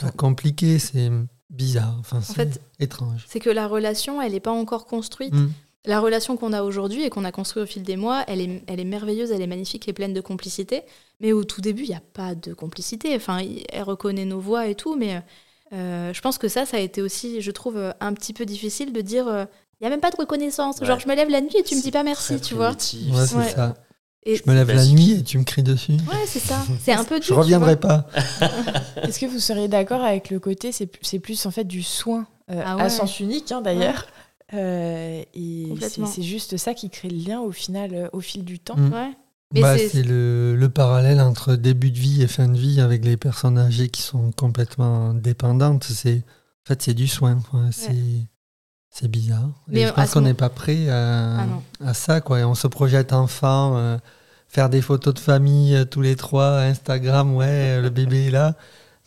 C'est 0.00 0.16
compliqué, 0.16 0.78
c'est 0.78 1.10
bizarre, 1.50 1.96
enfin, 1.98 2.20
c'est 2.22 2.34
fait, 2.34 2.60
étrange. 2.78 3.24
C'est 3.28 3.40
que 3.40 3.50
la 3.50 3.66
relation, 3.66 4.22
elle 4.22 4.32
n'est 4.32 4.40
pas 4.40 4.52
encore 4.52 4.86
construite. 4.86 5.34
Mm. 5.34 5.50
La 5.86 6.00
relation 6.00 6.36
qu'on 6.36 6.52
a 6.52 6.62
aujourd'hui 6.62 7.02
et 7.04 7.10
qu'on 7.10 7.24
a 7.24 7.32
construite 7.32 7.64
au 7.64 7.66
fil 7.66 7.82
des 7.82 7.96
mois, 7.96 8.22
elle 8.28 8.40
est, 8.40 8.62
elle 8.66 8.80
est 8.80 8.84
merveilleuse, 8.84 9.30
elle 9.32 9.42
est 9.42 9.46
magnifique 9.46 9.88
et 9.88 9.92
pleine 9.92 10.12
de 10.14 10.20
complicité. 10.20 10.82
Mais 11.20 11.32
au 11.32 11.42
tout 11.44 11.60
début, 11.60 11.82
il 11.82 11.88
n'y 11.88 11.94
a 11.94 12.02
pas 12.12 12.34
de 12.34 12.54
complicité. 12.54 13.14
Enfin, 13.16 13.40
elle 13.72 13.82
reconnaît 13.82 14.26
nos 14.26 14.40
voix 14.40 14.68
et 14.68 14.74
tout, 14.74 14.94
mais 14.96 15.22
euh, 15.72 16.12
je 16.12 16.20
pense 16.20 16.38
que 16.38 16.48
ça, 16.48 16.66
ça 16.66 16.76
a 16.76 16.80
été 16.80 17.02
aussi, 17.02 17.40
je 17.40 17.50
trouve, 17.50 17.92
un 18.00 18.12
petit 18.14 18.32
peu 18.32 18.44
difficile 18.46 18.92
de 18.92 19.00
dire. 19.00 19.26
euh, 19.28 19.44
Il 19.80 19.84
n'y 19.84 19.86
a 19.86 19.90
même 19.90 20.00
pas 20.00 20.10
de 20.10 20.16
reconnaissance. 20.16 20.80
Ouais. 20.80 20.86
Genre, 20.86 21.00
je 21.00 21.08
me 21.08 21.14
lève 21.14 21.30
la 21.30 21.40
nuit 21.40 21.56
et 21.58 21.62
tu 21.62 21.74
me 21.74 21.80
C'est 21.80 21.86
dis 21.86 21.90
pas 21.92 22.02
merci, 22.04 22.40
tu 22.40 22.54
vois. 22.54 22.70
Ouais, 22.70 23.26
c'est 23.26 23.36
Ouais. 23.36 23.48
ça. 23.48 23.74
Et 24.26 24.36
Je 24.36 24.42
me 24.46 24.52
lève 24.54 24.68
la 24.68 24.74
basique. 24.74 24.94
nuit 24.98 25.10
et 25.12 25.22
tu 25.22 25.38
me 25.38 25.44
cries 25.44 25.62
dessus. 25.62 25.92
ouais, 25.92 26.24
c'est 26.26 26.40
ça. 26.40 26.62
C'est 26.84 26.92
un 26.92 27.04
peu 27.04 27.18
dur. 27.20 27.28
Je 27.28 27.34
reviendrai 27.34 27.76
pas. 27.78 28.06
Est-ce 29.02 29.18
que 29.18 29.26
vous 29.26 29.38
seriez 29.38 29.68
d'accord 29.68 30.02
avec 30.04 30.28
le 30.30 30.38
côté, 30.40 30.72
c'est 30.72 31.18
plus 31.18 31.46
en 31.46 31.50
fait 31.50 31.64
du 31.64 31.82
soin 31.82 32.26
euh, 32.50 32.60
Ah 32.64 32.76
ouais. 32.76 32.82
à 32.82 32.90
sens 32.90 33.18
unique 33.20 33.50
hein, 33.52 33.62
d'ailleurs. 33.62 34.06
Euh, 34.52 35.22
et 35.32 35.66
c'est 36.06 36.22
juste 36.22 36.56
ça 36.56 36.74
qui 36.74 36.90
crée 36.90 37.08
le 37.08 37.16
lien 37.16 37.40
au 37.40 37.52
final, 37.52 37.94
euh, 37.94 38.08
au 38.12 38.20
fil 38.20 38.44
du 38.44 38.58
temps. 38.58 38.76
Mm. 38.76 38.92
Ouais. 38.92 39.10
Bah, 39.62 39.78
c'est- 39.78 40.02
le, 40.02 40.54
le 40.54 40.68
parallèle 40.68 41.20
entre 41.20 41.56
début 41.56 41.90
de 41.90 41.98
vie 41.98 42.22
et 42.22 42.26
fin 42.28 42.46
de 42.48 42.58
vie 42.58 42.80
avec 42.80 43.04
les 43.04 43.16
personnes 43.16 43.58
âgées 43.58 43.88
qui 43.88 44.02
sont 44.02 44.30
complètement 44.32 45.14
dépendantes. 45.14 45.84
C'est, 45.84 46.18
en 46.18 46.68
fait, 46.68 46.82
c'est 46.82 46.94
du 46.94 47.08
soin. 47.08 47.38
C'est, 48.90 49.08
bizarre. 49.08 49.50
Et 49.72 49.86
je 49.86 49.92
pense 49.92 50.10
qu'on 50.12 50.20
n'est 50.22 50.34
pas 50.34 50.48
prêt 50.50 50.88
à, 50.88 51.40
Ah 51.40 51.46
à 51.86 51.94
ça. 51.94 52.20
Quoi. 52.20 52.40
Et 52.40 52.44
on 52.44 52.54
se 52.54 52.66
projette 52.66 53.12
enfant, 53.12 53.76
euh, 53.76 53.96
faire 54.48 54.68
des 54.68 54.82
photos 54.82 55.14
de 55.14 55.20
famille 55.20 55.76
euh, 55.76 55.84
tous 55.84 56.02
les 56.02 56.16
trois, 56.16 56.58
Instagram, 56.58 57.34
ouais, 57.34 57.46
euh, 57.46 57.82
le 57.82 57.90
bébé 57.90 58.26
est 58.26 58.30
là. 58.30 58.56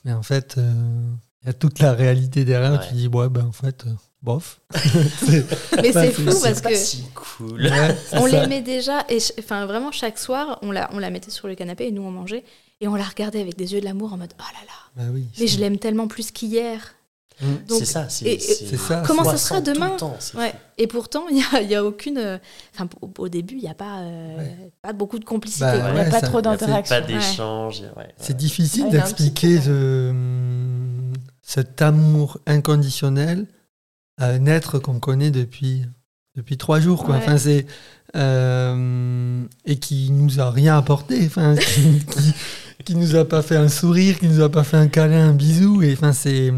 Mais 0.06 0.13
en 0.13 0.24
fait, 0.24 0.56
euh, 0.57 0.71
il 1.44 1.47
y 1.47 1.50
a 1.50 1.53
toute 1.53 1.80
la 1.80 1.94
réalité 1.94 2.45
derrière. 2.45 2.74
Ouais. 2.80 2.88
Tu 2.88 2.94
dis, 2.94 3.07
ouais, 3.07 3.30
ben 3.30 3.45
en 3.45 3.51
fait, 3.51 3.85
euh, 3.85 3.91
bof. 4.21 4.62
Mais 5.81 5.91
c'est 5.91 6.12
fou 6.12 6.24
parce 6.41 6.62
que 6.62 6.75
si 6.75 7.03
cool. 7.13 7.62
ouais, 7.63 7.97
on 8.13 8.25
l'aimait 8.25 8.62
déjà. 8.62 9.06
Et 9.09 9.19
enfin, 9.39 9.65
vraiment, 9.65 9.91
chaque 9.91 10.18
soir, 10.18 10.59
on 10.62 10.71
la, 10.71 10.89
on 10.94 11.00
la 11.00 11.09
mettait 11.09 11.31
sur 11.31 11.47
le 11.47 11.56
canapé 11.56 11.88
et 11.88 11.91
nous, 11.91 12.03
on 12.03 12.12
mangeait. 12.12 12.44
Et 12.81 12.88
on 12.88 12.95
la 12.95 13.03
regardait 13.03 13.39
avec 13.39 13.57
des 13.57 13.74
yeux 13.74 13.79
de 13.79 13.86
l'amour 13.86 14.13
en 14.13 14.18
mode 14.18 14.33
Oh 14.39 14.41
là 14.41 14.59
là, 14.65 15.03
Bah 15.06 15.12
oui, 15.13 15.25
mais 15.39 15.47
je 15.47 15.59
l'aime 15.59 15.77
tellement 15.77 16.07
plus 16.07 16.31
qu'hier. 16.31 16.95
Mm. 17.41 17.45
C'est 17.68 17.85
ça. 17.85 18.07
C'est 18.09 18.39
ça. 18.77 19.03
Comment 19.07 19.24
ça 19.24 19.38
sera 19.38 19.59
demain 19.62 19.89
temps, 19.97 20.18
Ouais. 20.35 20.53
Et 20.77 20.88
pourtant, 20.88 21.25
il 21.30 21.35
n'y 21.38 21.44
a, 21.53 21.62
y 21.62 21.75
a 21.75 21.83
aucune. 21.83 22.18
euh, 22.18 22.38
Enfin, 22.74 22.88
au, 23.01 23.09
au 23.18 23.30
début, 23.30 23.56
il 23.56 23.62
n'y 23.63 23.69
a 23.69 23.74
pas, 23.74 24.00
euh, 24.01 24.38
Ouais. 24.38 24.71
pas 24.81 24.94
beaucoup 24.94 25.19
de 25.19 25.25
complicité. 25.25 25.65
Bah. 25.65 25.89
Il 25.89 25.94
n'y 25.95 26.00
a 26.00 26.06
pas 26.06 26.19
ça- 26.19 26.27
trop 26.27 26.39
Il 26.39 26.45
y 26.45 26.47
a 26.47 26.51
d'interaction. 26.51 26.95
Pas 26.95 27.01
d'échange. 27.01 27.81
ouais, 27.97 28.07
C'est 28.18 28.33
ouais. 28.33 28.38
difficile 28.39 28.89
d'expliquer 28.89 29.59
ce- 29.62 30.09
hum, 30.12 31.13
cet 31.41 31.81
amour 31.81 32.39
inconditionnel 32.47 33.45
à 34.18 34.27
un 34.29 34.45
être 34.45 34.79
qu'on 34.79 35.00
connaît 35.00 35.31
depuis, 35.31 35.83
depuis 36.36 36.57
trois 36.57 36.79
jours. 36.79 37.03
Quoi. 37.03 37.15
Ouais. 37.15 37.21
Enfin, 37.24 37.38
c'est, 37.38 37.65
euh, 38.15 39.44
et 39.65 39.77
qui 39.77 40.12
nous 40.12 40.39
a 40.39 40.50
rien 40.51 40.77
apporté. 40.77 41.24
Enfin, 41.25 41.56
qui, 41.56 42.00
qui, 42.06 42.33
qui 42.86 42.95
nous 42.95 43.15
a 43.15 43.25
pas 43.25 43.41
fait 43.41 43.57
un 43.57 43.69
sourire, 43.69 44.19
qui 44.19 44.27
nous 44.27 44.41
a 44.41 44.50
pas 44.50 44.63
fait 44.63 44.77
un 44.77 44.88
câlin, 44.88 45.29
un 45.29 45.33
bisou. 45.33 45.81
Et 45.83 45.94
enfin, 45.94 46.13
c'est. 46.13 46.53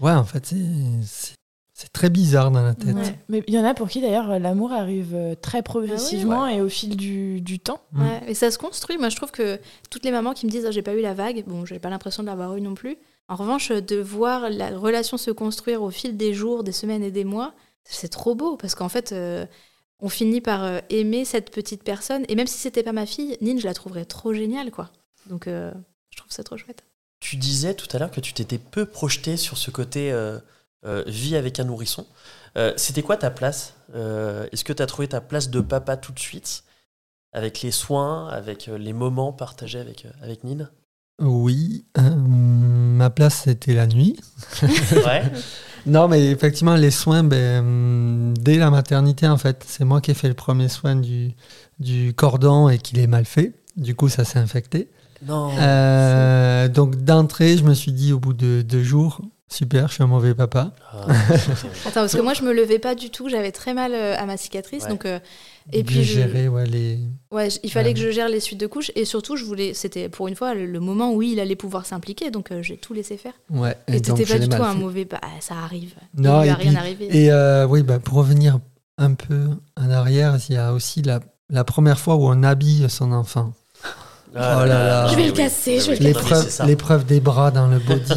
Ouais, 0.00 0.12
en 0.12 0.24
fait, 0.24 0.54
c'est, 1.02 1.92
très 1.92 2.10
bizarre 2.10 2.50
dans 2.50 2.62
la 2.62 2.74
tête. 2.74 2.94
Ouais. 2.94 3.18
Mais 3.28 3.44
il 3.46 3.54
y 3.54 3.58
en 3.58 3.64
a 3.64 3.74
pour 3.74 3.88
qui 3.88 4.00
d'ailleurs 4.00 4.38
l'amour 4.38 4.72
arrive 4.72 5.14
euh, 5.14 5.34
très 5.34 5.62
progressivement 5.62 6.46
et 6.46 6.60
au 6.60 6.68
fil 6.68 6.96
du, 6.96 7.40
du 7.40 7.58
temps. 7.58 7.80
Mm. 7.92 8.02
Ouais, 8.02 8.22
et 8.28 8.34
ça 8.34 8.50
se 8.50 8.58
construit. 8.58 8.98
Moi, 8.98 9.08
je 9.08 9.16
trouve 9.16 9.30
que 9.30 9.60
toutes 9.90 10.04
les 10.04 10.10
mamans 10.10 10.34
qui 10.34 10.46
me 10.46 10.50
disent 10.50 10.66
Ah, 10.66 10.70
j'ai 10.70 10.82
pas 10.82 10.94
eu 10.94 11.00
la 11.00 11.14
vague, 11.14 11.44
bon, 11.46 11.64
j'ai 11.64 11.78
pas 11.78 11.90
l'impression 11.90 12.22
de 12.22 12.28
l'avoir 12.28 12.56
eu 12.56 12.60
non 12.60 12.74
plus. 12.74 12.96
En 13.28 13.36
revanche, 13.36 13.70
de 13.70 13.96
voir 13.96 14.48
la 14.48 14.70
relation 14.70 15.18
se 15.18 15.30
construire 15.30 15.82
au 15.82 15.90
fil 15.90 16.16
des 16.16 16.32
jours, 16.32 16.64
des 16.64 16.72
semaines 16.72 17.02
et 17.02 17.10
des 17.10 17.24
mois, 17.24 17.54
c'est 17.84 18.08
trop 18.08 18.34
beau 18.34 18.56
parce 18.56 18.74
qu'en 18.74 18.88
fait, 18.88 19.12
euh, 19.12 19.46
on 20.00 20.08
finit 20.08 20.40
par 20.40 20.64
euh, 20.64 20.78
aimer 20.90 21.24
cette 21.24 21.50
petite 21.50 21.82
personne. 21.82 22.24
Et 22.28 22.34
même 22.34 22.46
si 22.46 22.58
c'était 22.58 22.82
pas 22.82 22.92
ma 22.92 23.06
fille, 23.06 23.36
Nine, 23.40 23.60
je 23.60 23.66
la 23.66 23.74
trouverais 23.74 24.04
trop 24.04 24.32
géniale, 24.32 24.70
quoi. 24.70 24.90
Donc, 25.26 25.46
euh, 25.46 25.72
je 26.10 26.18
trouve 26.18 26.32
ça 26.32 26.44
trop 26.44 26.56
chouette. 26.56 26.84
Tu 27.20 27.36
disais 27.36 27.74
tout 27.74 27.88
à 27.94 27.98
l'heure 27.98 28.10
que 28.10 28.20
tu 28.20 28.32
t'étais 28.32 28.58
peu 28.58 28.86
projeté 28.86 29.36
sur 29.36 29.56
ce 29.58 29.70
côté 29.70 30.12
euh, 30.12 30.38
euh, 30.84 31.02
vie 31.06 31.36
avec 31.36 31.58
un 31.58 31.64
nourrisson. 31.64 32.06
Euh, 32.56 32.72
C'était 32.76 33.02
quoi 33.02 33.16
ta 33.16 33.30
place 33.30 33.74
Est-ce 33.94 34.64
que 34.64 34.72
tu 34.72 34.82
as 34.82 34.86
trouvé 34.86 35.08
ta 35.08 35.20
place 35.20 35.50
de 35.50 35.60
papa 35.60 35.96
tout 35.96 36.12
de 36.12 36.18
suite 36.18 36.64
Avec 37.32 37.62
les 37.62 37.72
soins, 37.72 38.28
avec 38.28 38.66
les 38.66 38.92
moments 38.92 39.32
partagés 39.32 39.80
avec, 39.80 40.06
avec 40.22 40.44
Nine 40.44 40.70
Oui, 41.20 41.84
euh, 41.98 42.14
ma 42.14 43.10
place 43.10 43.42
c'était 43.44 43.74
la 43.74 43.86
nuit. 43.86 44.18
Ouais. 44.92 45.22
Non, 45.86 46.08
mais 46.08 46.30
effectivement, 46.30 46.74
les 46.74 46.90
soins, 46.90 47.22
ben, 47.22 47.60
hum, 47.60 48.34
dès 48.36 48.56
la 48.56 48.68
maternité, 48.68 49.26
en 49.26 49.38
fait, 49.38 49.64
c'est 49.66 49.84
moi 49.84 50.00
qui 50.00 50.10
ai 50.10 50.14
fait 50.14 50.28
le 50.28 50.34
premier 50.34 50.68
soin 50.68 50.96
du, 50.96 51.30
du 51.78 52.12
cordon 52.14 52.68
et 52.68 52.78
qu'il 52.78 52.98
est 52.98 53.06
mal 53.06 53.24
fait. 53.24 53.54
Du 53.76 53.94
coup, 53.94 54.08
ça 54.08 54.24
s'est 54.24 54.40
infecté. 54.40 54.90
Non. 55.26 55.50
Euh, 55.58 56.68
donc, 56.68 56.96
d'entrée, 56.96 57.56
je 57.56 57.64
me 57.64 57.74
suis 57.74 57.92
dit 57.92 58.12
au 58.12 58.18
bout 58.18 58.32
de 58.34 58.62
deux 58.62 58.82
jours, 58.82 59.20
super, 59.48 59.88
je 59.88 59.94
suis 59.94 60.02
un 60.02 60.06
mauvais 60.06 60.34
papa. 60.34 60.72
Ah, 60.92 61.06
Attends, 61.86 62.00
parce 62.02 62.14
que 62.14 62.20
moi, 62.20 62.34
je 62.34 62.42
me 62.42 62.52
levais 62.52 62.78
pas 62.78 62.94
du 62.94 63.10
tout. 63.10 63.28
J'avais 63.28 63.52
très 63.52 63.74
mal 63.74 63.92
euh, 63.94 64.16
à 64.16 64.26
ma 64.26 64.36
cicatrice. 64.36 64.84
Ouais. 64.84 64.88
Donc, 64.90 65.04
euh, 65.06 65.18
et 65.72 65.84
puis, 65.84 66.02
je- 66.04 66.14
géré 66.14 66.48
ouais, 66.48 66.66
les. 66.66 66.98
Ouais, 67.30 67.48
il 67.62 67.70
fallait 67.70 67.88
Ouais. 67.88 67.94
que 67.94 68.00
je 68.00 68.10
gère 68.10 68.28
les 68.28 68.40
suites 68.40 68.60
de 68.60 68.66
couches 68.66 68.90
et 68.94 69.04
surtout, 69.04 69.36
je 69.36 69.44
voulais, 69.44 69.74
c'était 69.74 70.08
pour 70.08 70.28
une 70.28 70.34
fois 70.36 70.54
le, 70.54 70.80
moment 70.80 71.12
où 71.12 71.20
il 71.22 71.40
allait 71.40 71.56
pouvoir 71.56 71.84
s'impliquer, 71.84 72.30
donc 72.30 72.50
euh, 72.52 72.62
j'ai 72.62 72.76
tout 72.78 72.94
laissé 72.94 73.16
faire. 73.16 73.34
Ouais, 73.50 73.76
Et, 73.88 74.00
donc, 74.00 74.16
t'étais 74.18 74.32
pas 74.32 74.38
du 74.38 74.48
tout 74.48 74.62
un 74.62 74.74
mauvais, 74.74 75.04
bah 75.04 75.20
ça 75.40 75.56
arrive. 75.56 75.94
Non, 76.16 76.40
il 76.40 76.44
lui 76.44 76.50
a 76.50 76.52
et 76.52 76.54
rien 76.54 76.70
puis- 76.70 76.78
arrivé. 76.78 77.08
Et 77.24 77.30
euh, 77.32 77.66
oui, 77.66 77.82
bah, 77.82 77.98
pour 77.98 78.16
revenir 78.18 78.58
un 78.96 79.12
peu 79.14 79.48
en 79.76 79.90
arrière, 79.90 80.36
il 80.48 80.54
y 80.54 80.58
a 80.58 80.72
aussi 80.72 81.02
la, 81.02 81.20
la 81.50 81.64
première 81.64 81.98
fois 81.98 82.14
où 82.16 82.26
on 82.28 82.42
habille 82.42 82.88
son 82.88 83.12
enfant. 83.12 83.52
Ah 84.34 84.60
Oh 84.62 84.66
là 84.66 84.84
là. 84.84 85.08
Je 85.08 85.16
vais 85.16 85.24
le 85.24 85.30
oui, 85.30 85.36
casser, 85.36 85.76
oui, 85.76 85.80
je 85.80 85.90
vais 85.90 85.96
le 86.12 86.14
mais 86.60 86.66
L'épreuve 86.66 87.04
des 87.06 87.20
bras 87.20 87.50
dans 87.50 87.66
le 87.68 87.78
body. 87.78 88.12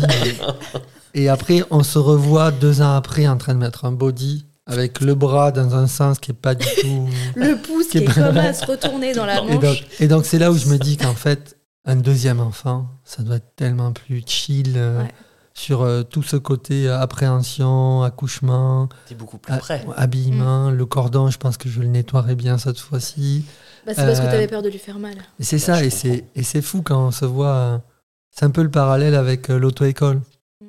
et, 1.14 1.30
après, 1.30 1.64
on 1.72 1.84
se 1.84 1.98
revoit 2.00 2.52
deux 2.52 2.82
ans 2.82 2.96
après 2.96 3.28
en 3.28 3.38
train 3.38 3.54
de 3.54 3.60
mettre 3.60 3.86
un 3.86 3.92
body 3.92 4.46
avec 4.68 5.02
le 5.02 5.16
bras 5.16 5.52
dans 5.52 5.76
un 5.76 5.88
sens 5.88 6.20
qui 6.20 6.32
est 6.32 6.36
pas 6.36 6.56
du 6.56 6.66
tout. 6.82 7.10
Le 7.36 7.56
pouce 7.58 7.88
qui 7.88 7.92
Qui 7.92 7.98
est 8.00 8.02
est- 8.04 8.14
comme 8.14 8.38
à 8.38 8.54
se 8.54 8.66
retourner 8.66 9.14
dans 9.14 9.26
la 9.26 9.42
et 9.42 9.48
donc, 9.50 9.64
manche. 9.64 9.86
et 10.00 10.08
donc 10.08 10.26
c'est 10.26 10.40
là 10.40 10.52
où 10.52 10.56
je 10.58 10.68
me 10.68 10.78
dis 10.78 10.98
qu'en 10.98 11.16
fait, 11.16 11.58
un 11.86 11.96
deuxième 11.96 12.40
enfant, 12.40 12.86
ça 13.04 13.24
doit 13.24 13.38
être 13.38 13.56
tellement 13.56 13.92
plus 13.92 14.24
chill 14.26 14.74
euh, 14.78 15.02
Ouais. 15.02 15.12
Sur 15.54 15.82
euh, 15.82 16.04
tout 16.04 16.24
ce 16.24 16.38
côté 16.38 16.88
euh, 16.88 17.00
appréhension, 17.00 18.04
accouchement, 18.04 18.88
beaucoup 19.18 19.38
plus 19.38 19.56
près. 19.58 19.86
habillement, 19.98 20.70
Mm. 20.72 20.76
le 20.76 20.86
cordon. 20.86 21.30
Je 21.30 21.38
pense 21.38 21.58
que 21.58 21.70
je 21.70 21.82
le 21.82 21.88
nettoierai 21.88 22.36
bien 22.36 22.58
cette 22.58 22.80
fois-ci. 22.80 23.46
Bah, 23.86 23.94
c'est 23.96 24.06
parce 24.06 24.20
que 24.20 24.26
euh, 24.26 24.32
t'avais 24.32 24.48
peur 24.48 24.62
de 24.62 24.70
lui 24.70 24.78
faire 24.78 25.00
mal. 25.00 25.16
C'est 25.40 25.60
ça, 25.60 25.76
je 25.80 25.86
et 25.86 25.90
c'est, 25.90 26.26
et 26.36 26.44
c'est 26.44 26.62
fou 26.62 26.82
quand 26.82 27.08
on 27.08 27.12
se 27.12 27.26
voit. 27.26 27.82
C'est 28.30 28.46
un 28.46 28.50
peu 28.52 28.62
le 28.64 28.72
parallèle 28.72 29.16
avec 29.16 29.50
euh, 29.50 29.58
l'auto-école. 29.60 30.22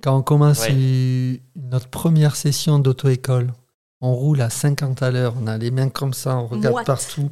Quand 0.02 0.16
on 0.16 0.22
commence 0.22 0.60
Ouais. 0.68 1.40
notre 1.54 1.86
première 1.88 2.34
session 2.34 2.78
d'auto-école, 2.80 3.52
on 4.00 4.14
roule 4.14 4.40
à 4.40 4.50
50 4.50 5.00
à 5.02 5.10
l'heure, 5.12 5.34
on 5.40 5.46
a 5.46 5.56
les 5.58 5.70
mains 5.70 5.90
comme 5.90 6.12
ça, 6.12 6.36
on 6.36 6.46
regarde 6.48 6.84
partout. 6.84 7.30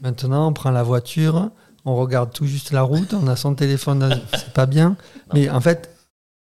Maintenant, 0.00 0.48
on 0.48 0.52
prend 0.52 0.70
la 0.70 0.82
voiture, 0.84 1.50
on 1.84 1.96
regarde 1.96 2.32
tout 2.32 2.46
juste 2.46 2.70
la 2.70 2.82
route, 2.82 3.14
on 3.14 3.26
a 3.26 3.34
son 3.34 3.54
téléphone, 3.56 4.20
c'est 4.32 4.52
pas 4.52 4.66
bien. 4.66 4.96
Mais 5.32 5.48
en 5.50 5.60
fait, 5.60 5.90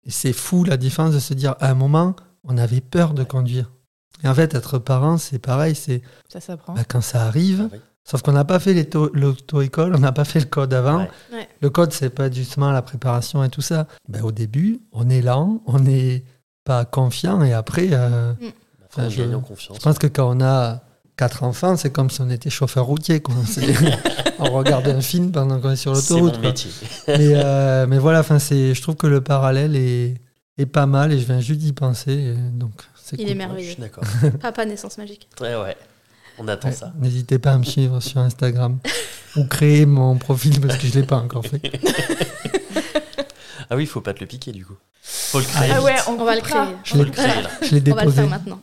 c'est 0.08 0.34
fou 0.34 0.64
la 0.64 0.78
différence 0.78 1.14
de 1.14 1.20
se 1.20 1.34
dire 1.34 1.56
à 1.60 1.70
un 1.70 1.76
moment, 1.76 2.16
on 2.44 2.58
avait 2.58 2.82
peur 2.82 3.14
de 3.14 3.24
conduire. 3.24 3.72
Et 4.24 4.28
en 4.28 4.34
fait, 4.36 4.54
être 4.56 4.78
parent, 4.80 5.18
c'est 5.18 5.40
pareil, 5.40 5.76
c'est 5.76 6.02
Ça 6.30 6.40
s'apprend. 6.40 6.74
bah, 6.74 6.84
quand 6.88 7.02
ça 7.02 7.24
arrive, 7.26 7.64
Ah 7.68 7.70
oui. 7.74 7.80
Sauf 8.04 8.24
qu'on 8.24 8.32
n'a 8.32 8.44
pas 8.46 8.60
fait 8.60 8.74
l'auto-école, 9.14 9.94
on 9.96 10.00
n'a 10.00 10.12
pas 10.12 10.26
fait 10.26 10.40
le 10.40 10.46
code 10.48 10.74
avant. 10.74 11.00
Ouais. 11.02 11.10
Ouais. 11.32 11.50
Le 11.62 11.70
code, 11.70 11.94
c'est 11.94 12.10
pas 12.10 12.32
justement 12.32 12.72
la 12.72 12.82
préparation 12.82 13.44
et 13.44 13.50
tout 13.50 13.62
ça. 13.62 13.88
Ben, 14.10 14.24
au 14.24 14.32
début, 14.32 14.80
on 14.92 15.08
est 15.10 15.22
lent, 15.22 15.62
on 15.68 15.80
n'est 15.80 16.24
pas 16.64 16.84
confiant 16.84 17.44
et 17.44 17.54
après, 17.54 17.90
euh, 17.92 18.34
Enfin, 18.90 19.08
je- 19.08 19.24
confiance. 19.38 19.78
je 19.78 19.82
pense 19.84 20.00
que 20.00 20.08
quand 20.08 20.36
on 20.36 20.42
a 20.42 20.82
quatre 21.18 21.44
enfants, 21.44 21.78
c'est 21.78 21.92
comme 21.92 22.10
si 22.10 22.22
on 22.22 22.30
était 22.30 22.50
chauffeur 22.50 22.86
routier. 22.86 23.20
Quoi. 23.22 23.36
C'est- 23.48 23.76
on 24.40 24.52
regarde 24.52 24.88
un 24.88 25.02
film 25.02 25.32
pendant 25.32 25.60
qu'on 25.60 25.72
est 25.72 25.76
sur 25.76 25.96
C'est 25.96 26.14
l'autoroute. 26.14 26.42
métier. 26.42 26.72
Mais, 27.08 27.18
euh, 27.36 27.86
mais 27.88 28.00
voilà, 28.00 28.24
c'est, 28.40 28.74
je 28.74 28.82
trouve 28.82 28.96
que 28.96 29.06
le 29.08 29.22
parallèle 29.22 29.76
est, 29.76 30.16
est 30.58 30.66
pas 30.66 30.86
mal 30.88 31.12
et 31.14 31.20
je 31.20 31.26
viens 31.26 31.40
juste 31.40 31.60
d'y 31.60 31.74
penser. 31.74 32.12
et 32.12 32.34
donc, 32.54 32.72
c'est 32.96 33.18
Il 33.18 33.24
cool. 33.24 33.28
est 33.28 33.34
Je 33.34 33.38
merveilleux. 33.38 33.72
suis 33.74 33.82
d'accord. 33.82 34.04
Papa 34.42 34.66
naissance 34.66 34.98
magique. 34.98 35.28
Ouais, 35.40 35.56
ouais. 35.56 35.78
On 36.40 36.48
attend 36.48 36.70
Ouais, 36.70 36.74
ça. 36.74 36.92
N'hésitez 37.00 37.38
pas 37.40 37.52
à 37.52 37.58
me 37.60 37.64
suivre 37.64 38.00
sur 38.00 38.20
Instagram 38.20 38.80
ou 39.36 39.44
créer 39.46 39.86
mon 39.86 40.18
profil 40.18 40.60
parce 40.60 40.78
que 40.78 40.88
je 40.88 40.96
ne 40.96 41.02
l'ai 41.02 41.08
pas 41.08 41.18
encore 41.18 41.46
fait. 41.46 41.62
Ah 43.70 43.76
oui, 43.76 43.84
il 43.84 43.88
faut 43.88 44.02
pas 44.02 44.14
te 44.14 44.22
le 44.22 44.26
piquer 44.26 44.52
du 44.52 44.66
coup. 44.66 44.76
Faut 45.04 45.40
le 45.40 45.46
créer. 45.46 45.72
Ah 45.74 45.82
ouais, 45.82 45.96
on, 46.08 46.14
On 46.20 46.26
va 46.26 46.36
le 46.36 46.42
créer. 46.42 46.62
Je 46.84 46.92
Faut 46.92 46.98
l'ai- 46.98 47.06
le 47.06 47.12
créer 47.12 47.42
là. 47.42 47.50
Je 47.62 47.76
l'ai 47.76 47.92
On 47.92 47.96
va 47.96 48.06
le 48.06 48.12
déposé. 48.12 48.22
faire 48.22 48.30
maintenant. 48.30 48.60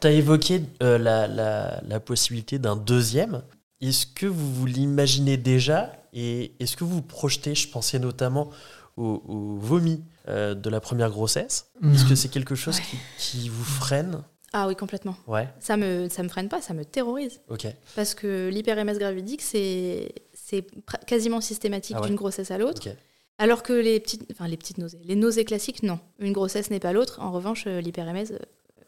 Tu 0.00 0.06
as 0.06 0.10
évoqué 0.12 0.62
euh, 0.82 0.98
la, 0.98 1.26
la- 1.26 1.80
la 1.86 2.00
possibilité 2.00 2.58
d'un 2.58 2.76
deuxième. 2.76 3.42
Est-ce 3.80 4.06
que 4.06 4.26
vous 4.26 4.52
vous 4.54 4.66
l'imaginez 4.66 5.36
déjà 5.36 5.92
et 6.12 6.52
est-ce 6.60 6.76
que 6.76 6.84
vous 6.84 6.96
vous 6.96 7.02
projetez 7.02 7.54
Je 7.54 7.68
pensais 7.68 7.98
notamment 7.98 8.50
au, 8.96 9.22
au 9.26 9.56
vomi 9.58 10.02
euh, 10.28 10.54
de 10.54 10.68
la 10.70 10.80
première 10.80 11.10
grossesse? 11.10 11.70
Est-ce 11.94 12.04
que 12.04 12.14
c'est 12.14 12.28
quelque 12.28 12.54
chose 12.54 12.78
qui, 12.80 12.96
qui 13.18 13.48
vous 13.48 13.64
freine? 13.64 14.22
Ah 14.52 14.66
oui, 14.66 14.74
complètement. 14.74 15.16
Ouais, 15.28 15.48
Ça 15.60 15.76
me, 15.76 16.08
ça 16.08 16.22
me 16.24 16.28
freine 16.28 16.48
pas, 16.48 16.60
ça 16.60 16.74
me 16.74 16.84
terrorise. 16.84 17.40
ok. 17.48 17.68
Parce 17.94 18.14
que 18.14 18.48
l'hyper-MS 18.52 18.98
gravidique, 18.98 19.42
c'est 19.42 20.12
c'est 20.34 20.66
pr- 20.84 21.04
quasiment 21.06 21.40
systématique 21.40 21.94
Ah 21.96 22.02
ouais. 22.02 22.08
d'une 22.08 22.16
grossesse 22.16 22.50
à 22.50 22.58
l'autre. 22.58 22.82
ok. 22.88 22.94
Alors 23.38 23.62
que 23.62 23.72
les 23.72 24.00
petites, 24.00 24.26
enfin 24.32 24.48
les 24.48 24.56
petites 24.56 24.76
nausées, 24.78 24.98
les 25.04 25.14
nausées 25.14 25.44
classiques, 25.44 25.82
non. 25.84 26.00
Une 26.18 26.32
grossesse 26.32 26.68
n'est 26.70 26.80
pas 26.80 26.92
l'autre. 26.92 27.20
En 27.22 27.30
revanche, 27.30 27.64
euh, 27.68 27.80
l'hyper-MS, 27.80 28.32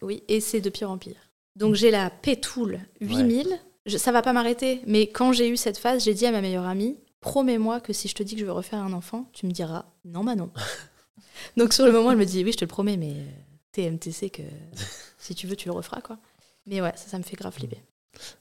oui, 0.03 0.23
et 0.29 0.41
c'est 0.41 0.61
de 0.61 0.71
pire 0.71 0.91
en 0.91 0.99
pire. 0.99 1.17
Donc 1.57 1.75
j'ai 1.75 1.91
la 1.91 2.11
pétoule 2.11 2.81
8000. 3.01 3.49
Je- 3.87 3.99
ça 3.99 4.13
va 4.13 4.23
pas 4.23 4.33
m'arrêter. 4.33 4.81
Mais 4.87 5.07
quand 5.09 5.33
j'ai 5.33 5.49
eu 5.49 5.57
cette 5.57 5.79
phase, 5.79 6.05
j'ai 6.05 6.15
dit 6.15 6.25
à 6.27 6.31
ma 6.33 6.41
meilleure 6.41 6.67
amie, 6.67 6.97
promets-moi 7.21 7.81
que 7.81 7.93
si 7.93 8.09
je 8.09 8.15
te 8.15 8.23
dis 8.23 8.35
que 8.35 8.41
je 8.41 8.47
veux 8.47 8.53
refaire 8.53 8.81
un 8.83 8.93
enfant, 8.93 9.29
tu 9.33 9.47
me 9.47 9.53
diras 9.53 9.85
non, 10.05 10.25
bah 10.25 10.35
non. 10.35 10.51
Donc 11.57 11.73
sur 11.73 11.85
le 11.87 11.93
moment, 11.93 12.11
elle 12.13 12.19
me 12.19 12.25
dit 12.25 12.45
oui, 12.45 12.53
je 12.53 12.59
te 12.59 12.65
le 12.65 12.69
promets, 12.69 12.97
mais 12.97 13.13
euh, 13.13 13.27
TMTC 13.73 14.31
que 14.31 14.43
si 15.19 15.35
tu 15.35 15.47
veux, 15.47 15.57
tu 15.57 15.69
le 15.69 15.75
referas 15.75 16.01
quoi. 16.01 16.19
Mais 16.67 16.81
ouais, 16.81 16.93
ça, 16.97 17.09
ça 17.09 17.19
me 17.19 17.23
fait 17.25 17.37
grave 17.37 17.53
flipper. 17.55 17.83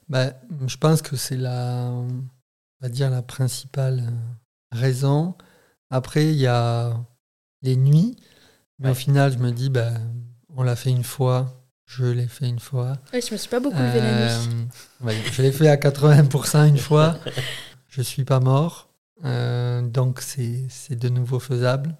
Bah, 0.08 0.32
je 0.66 0.76
pense 0.76 1.02
que 1.02 1.16
c'est 1.16 1.36
la, 1.36 1.88
on 1.90 2.08
va 2.80 2.88
dire 2.88 3.10
la 3.10 3.22
principale 3.22 4.00
euh, 4.00 4.76
raison. 4.78 5.34
Après, 5.90 6.26
il 6.26 6.36
y 6.38 6.46
a 6.46 6.94
les 7.62 7.76
nuits, 7.76 8.16
mais 8.78 8.88
au 8.88 8.92
Ouais. 8.92 8.98
final, 8.98 9.32
je 9.32 9.38
me 9.38 9.50
dis, 9.50 9.70
bah, 9.70 9.90
on 10.56 10.62
l'a 10.62 10.76
fait 10.76 10.90
une 10.90 11.04
fois, 11.04 11.52
je 11.86 12.04
l'ai 12.04 12.26
fait 12.26 12.48
une 12.48 12.60
fois. 12.60 12.96
Ouais, 13.12 13.20
je 13.20 13.32
me 13.32 13.36
suis 13.38 13.48
pas 13.48 13.60
beaucoup 13.60 13.76
la 13.76 13.90
nuit. 13.92 14.00
Euh, 14.00 15.06
ouais, 15.06 15.16
je 15.32 15.42
l'ai 15.42 15.52
fait 15.52 15.68
à 15.68 15.76
80% 15.76 16.68
une 16.68 16.78
fois. 16.78 17.18
Je 17.88 18.02
suis 18.02 18.24
pas 18.24 18.40
mort, 18.40 18.88
euh, 19.24 19.82
donc 19.82 20.20
c'est 20.20 20.68
de 20.94 21.08
nouveau 21.08 21.38
faisable. 21.38 21.94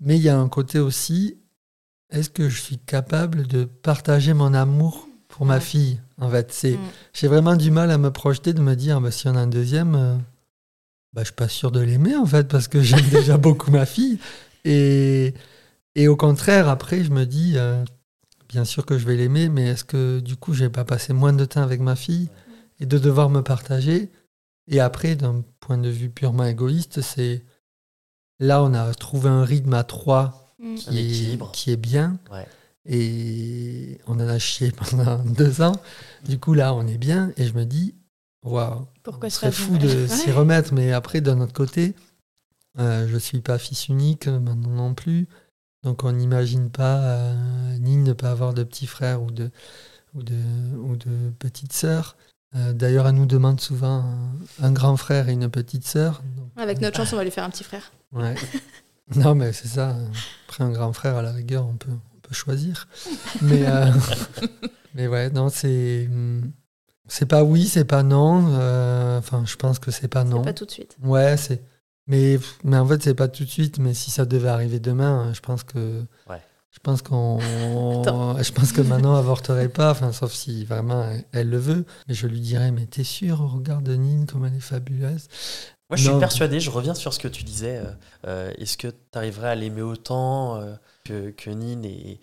Mais 0.00 0.16
il 0.16 0.22
y 0.22 0.28
a 0.28 0.38
un 0.38 0.48
côté 0.48 0.78
aussi, 0.78 1.38
est-ce 2.10 2.30
que 2.30 2.48
je 2.48 2.60
suis 2.60 2.78
capable 2.78 3.46
de 3.46 3.64
partager 3.64 4.34
mon 4.34 4.52
amour 4.54 5.08
pour 5.28 5.46
ma 5.46 5.60
fille 5.60 6.00
En 6.20 6.28
fait, 6.30 6.52
c'est 6.52 6.72
Mm. 6.72 6.80
j'ai 7.14 7.28
vraiment 7.28 7.56
du 7.56 7.70
mal 7.70 7.90
à 7.90 7.98
me 7.98 8.10
projeter 8.10 8.52
de 8.52 8.60
me 8.60 8.74
dire 8.74 9.00
bah, 9.00 9.10
si 9.10 9.26
on 9.28 9.34
a 9.34 9.40
un 9.40 9.46
deuxième, 9.46 9.94
euh, 9.94 10.16
bah, 11.12 11.22
je 11.22 11.26
suis 11.26 11.34
pas 11.34 11.48
sûr 11.48 11.70
de 11.70 11.80
l'aimer 11.80 12.16
en 12.16 12.26
fait 12.26 12.48
parce 12.48 12.68
que 12.68 12.80
j'aime 12.82 13.00
déjà 13.10 13.36
beaucoup 13.38 13.70
ma 13.70 13.86
fille. 13.86 14.18
Et, 14.64 15.34
et 15.94 16.08
au 16.08 16.16
contraire, 16.16 16.68
après, 16.68 17.04
je 17.04 17.10
me 17.10 17.24
dis 17.24 17.54
euh, 17.56 17.84
bien 18.48 18.64
sûr 18.64 18.86
que 18.86 18.98
je 18.98 19.06
vais 19.06 19.16
l'aimer, 19.16 19.48
mais 19.48 19.68
est-ce 19.68 19.84
que 19.84 20.20
du 20.20 20.36
coup, 20.36 20.54
je 20.54 20.64
vais 20.64 20.70
pas 20.70 20.84
passer 20.84 21.12
moins 21.12 21.32
de 21.32 21.44
temps 21.44 21.62
avec 21.62 21.80
ma 21.80 21.96
fille 21.96 22.28
et 22.80 22.86
de 22.86 22.98
devoir 22.98 23.30
me 23.30 23.42
partager? 23.42 24.10
Et 24.68 24.80
après, 24.80 25.16
d'un 25.16 25.44
point 25.60 25.78
de 25.78 25.88
vue 25.88 26.08
purement 26.08 26.44
égoïste, 26.44 27.00
c'est 27.00 27.44
là, 28.38 28.62
on 28.62 28.74
a 28.74 28.94
trouvé 28.94 29.28
un 29.28 29.44
rythme 29.44 29.74
à 29.74 29.84
trois 29.84 30.42
Mm. 30.62 30.74
Qui, 30.76 31.32
est, 31.32 31.52
qui 31.52 31.70
est 31.72 31.76
bien. 31.76 32.18
Ouais. 32.30 32.46
Et 32.86 34.00
on 34.06 34.14
en 34.14 34.28
a 34.28 34.38
chié 34.38 34.72
pendant 34.90 35.18
deux 35.18 35.60
ans. 35.60 35.74
Du 36.24 36.38
coup, 36.38 36.54
là, 36.54 36.74
on 36.74 36.86
est 36.86 36.98
bien. 36.98 37.32
Et 37.36 37.44
je 37.44 37.52
me 37.54 37.64
dis, 37.64 37.94
waouh, 38.44 38.86
Pourquoi 39.02 39.28
ce 39.28 39.34
ce 39.34 39.40
serait 39.40 39.52
fou 39.52 39.76
de 39.76 40.06
s'y 40.06 40.30
remettre. 40.30 40.72
Mais 40.72 40.92
après, 40.92 41.20
d'un 41.20 41.40
autre 41.40 41.52
côté, 41.52 41.94
euh, 42.78 43.06
je 43.08 43.16
suis 43.18 43.40
pas 43.40 43.58
fils 43.58 43.88
unique, 43.88 44.28
maintenant 44.28 44.70
non 44.70 44.94
plus. 44.94 45.28
Donc, 45.82 46.04
on 46.04 46.12
n'imagine 46.12 46.70
pas 46.70 46.98
euh, 47.02 47.78
ni 47.78 47.96
ne 47.96 48.12
pas 48.12 48.30
avoir 48.30 48.54
de 48.54 48.62
petits 48.62 48.86
frères 48.86 49.22
ou 49.22 49.30
de, 49.30 49.50
ou 50.14 50.22
de, 50.22 50.36
ou 50.76 50.96
de 50.96 51.30
petites 51.38 51.72
sœurs. 51.72 52.16
Euh, 52.54 52.72
D'ailleurs, 52.72 53.08
elle 53.08 53.14
nous 53.14 53.26
demande 53.26 53.60
souvent 53.60 54.04
un, 54.04 54.66
un 54.66 54.72
grand 54.72 54.96
frère 54.96 55.28
et 55.28 55.32
une 55.32 55.48
petite 55.48 55.86
sœur. 55.86 56.22
Donc, 56.36 56.50
Avec 56.56 56.80
notre 56.80 56.96
chance, 56.98 57.12
on 57.12 57.16
va 57.16 57.24
lui 57.24 57.30
faire 57.30 57.44
un 57.44 57.50
petit 57.50 57.64
frère. 57.64 57.92
Ouais. 58.12 58.34
non, 59.16 59.34
mais 59.34 59.52
c'est 59.54 59.68
ça. 59.68 59.96
Après 60.46 60.62
un 60.64 60.70
grand 60.70 60.92
frère, 60.92 61.16
à 61.16 61.22
la 61.22 61.32
rigueur, 61.32 61.66
on 61.66 61.72
peut, 61.76 61.90
on 61.90 62.20
peut 62.20 62.34
choisir. 62.34 62.86
Mais, 63.40 63.66
euh, 63.66 63.90
mais 64.94 65.06
ouais, 65.06 65.30
non, 65.30 65.48
c'est. 65.48 66.08
C'est 67.08 67.24
pas 67.26 67.42
oui, 67.42 67.66
c'est 67.66 67.84
pas 67.86 68.02
non. 68.02 68.46
Euh, 68.52 69.18
Enfin, 69.18 69.44
je 69.46 69.56
pense 69.56 69.78
que 69.78 69.90
c'est 69.90 70.08
pas 70.08 70.24
non. 70.24 70.42
Pas 70.42 70.52
tout 70.52 70.66
de 70.66 70.70
suite. 70.70 70.96
Ouais, 71.02 71.36
c'est. 71.38 71.62
Mais, 72.06 72.38
mais 72.64 72.76
en 72.78 72.86
fait, 72.86 73.02
c'est 73.02 73.14
pas 73.14 73.28
tout 73.28 73.44
de 73.44 73.48
suite. 73.48 73.78
Mais 73.78 73.94
si 73.94 74.10
ça 74.10 74.24
devait 74.24 74.48
arriver 74.48 74.80
demain, 74.80 75.32
je 75.34 75.40
pense 75.40 75.62
que. 75.64 76.04
Ouais. 76.28 76.40
Je 76.70 76.78
pense 76.82 77.02
qu'on. 77.02 77.38
Je 78.42 78.52
pense 78.52 78.72
que 78.72 78.80
Manon 78.80 79.14
avorterait 79.14 79.68
pas, 79.68 79.90
enfin, 79.90 80.10
sauf 80.12 80.32
si 80.32 80.64
vraiment 80.64 81.04
elle, 81.04 81.24
elle 81.32 81.50
le 81.50 81.58
veut. 81.58 81.84
Mais 82.08 82.14
je 82.14 82.26
lui 82.26 82.40
dirais, 82.40 82.70
mais 82.72 82.86
t'es 82.86 83.04
sûr, 83.04 83.38
regarde 83.38 83.88
Nine, 83.90 84.26
comme 84.26 84.46
elle 84.46 84.54
est 84.54 84.60
fabuleuse? 84.60 85.28
Moi, 85.90 85.96
je 85.98 86.08
suis 86.08 86.18
persuadé, 86.18 86.60
je 86.60 86.70
reviens 86.70 86.94
sur 86.94 87.12
ce 87.12 87.18
que 87.18 87.28
tu 87.28 87.44
disais. 87.44 87.76
euh, 87.76 87.92
euh, 88.26 88.52
Est-ce 88.56 88.78
que 88.78 88.88
tu 88.88 88.96
arriverais 89.18 89.50
à 89.50 89.54
l'aimer 89.54 89.82
autant 89.82 90.56
euh, 90.56 90.74
que, 91.04 91.30
que 91.30 91.50
Nine 91.50 91.84
et... 91.84 92.18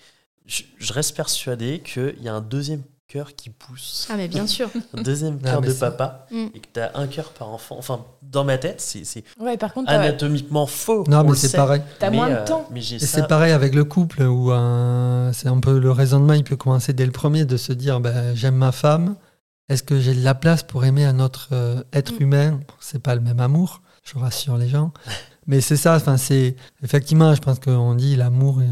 je, 0.48 0.64
je 0.80 0.94
reste 0.94 1.16
persuadé 1.16 1.80
qu'il 1.82 2.16
y 2.22 2.28
a 2.28 2.34
un 2.34 2.42
deuxième 2.42 2.82
cœur 3.10 3.36
qui 3.36 3.50
pousse, 3.50 4.08
Ah, 4.12 4.16
mais 4.18 4.28
bien 4.28 4.46
sûr. 4.46 4.70
un 4.96 5.02
deuxième 5.02 5.40
Ah, 5.44 5.50
cœur 5.50 5.62
de 5.62 5.74
papa, 5.74 6.28
Mm. 6.32 6.46
et 6.54 6.60
que 6.60 6.68
tu 6.72 6.80
as 6.80 6.92
un 6.96 7.08
cœur 7.08 7.32
par 7.32 7.50
enfant. 7.50 7.76
Enfin, 7.80 8.06
dans 8.22 8.44
ma 8.44 8.58
tête, 8.60 8.80
c'est 8.82 9.04
c'est 9.04 9.24
Ouais, 9.40 9.58
par 9.58 9.74
contre, 9.74 9.88
t'as 9.90 10.00
anatomiquement 10.00 10.68
faux. 10.68 11.04
Non, 11.08 11.22
on 11.22 11.32
mais 11.32 11.36
c'est 11.36 11.58
pareil. 11.58 11.82
t'as 12.00 12.12
mais, 12.12 12.18
moins 12.18 12.30
euh, 12.30 12.42
de 12.44 12.48
temps. 12.48 12.68
Mais 12.72 12.82
j'ai 12.82 12.98
Et 12.98 13.00
ça. 13.00 13.08
c'est 13.22 13.28
pareil 13.28 13.52
avec 13.52 13.74
le 13.74 13.84
couple 13.84 14.22
où 14.22 14.52
euh, 14.52 15.34
c'est 15.34 15.48
un 15.48 15.60
peu 15.60 15.80
le 15.80 15.92
raisonnement, 15.92 16.34
il 16.34 16.44
peut 16.44 16.56
commencer 16.56 16.94
dès 16.94 17.06
le 17.08 17.12
premier 17.12 17.46
de 17.46 17.58
se 17.58 17.74
dire 17.74 18.00
ben, 18.00 18.36
j'aime 18.36 18.56
ma 18.56 18.72
femme, 18.72 19.16
est-ce 19.70 19.82
que 19.82 20.00
j'ai 20.00 20.14
de 20.14 20.24
la 20.24 20.36
place 20.36 20.62
pour 20.62 20.86
aimer 20.86 21.06
un 21.06 21.20
autre 21.20 21.50
euh, 21.52 21.82
être 21.94 22.14
Mm. 22.14 22.24
humain? 22.24 22.60
C'est 22.80 23.02
pas 23.02 23.16
le 23.16 23.22
même 23.22 23.40
amour, 23.40 23.82
je 24.04 24.20
rassure 24.20 24.58
les 24.58 24.70
gens. 24.70 24.92
Mais 25.48 25.62
c'est 25.62 25.78
ça, 25.78 25.96
enfin 25.96 26.18
c'est 26.18 26.56
effectivement, 26.84 27.34
je 27.34 27.42
pense 27.42 27.58
qu'on 27.58 27.96
dit 27.96 28.16
l'amour, 28.16 28.60
euh, 28.60 28.66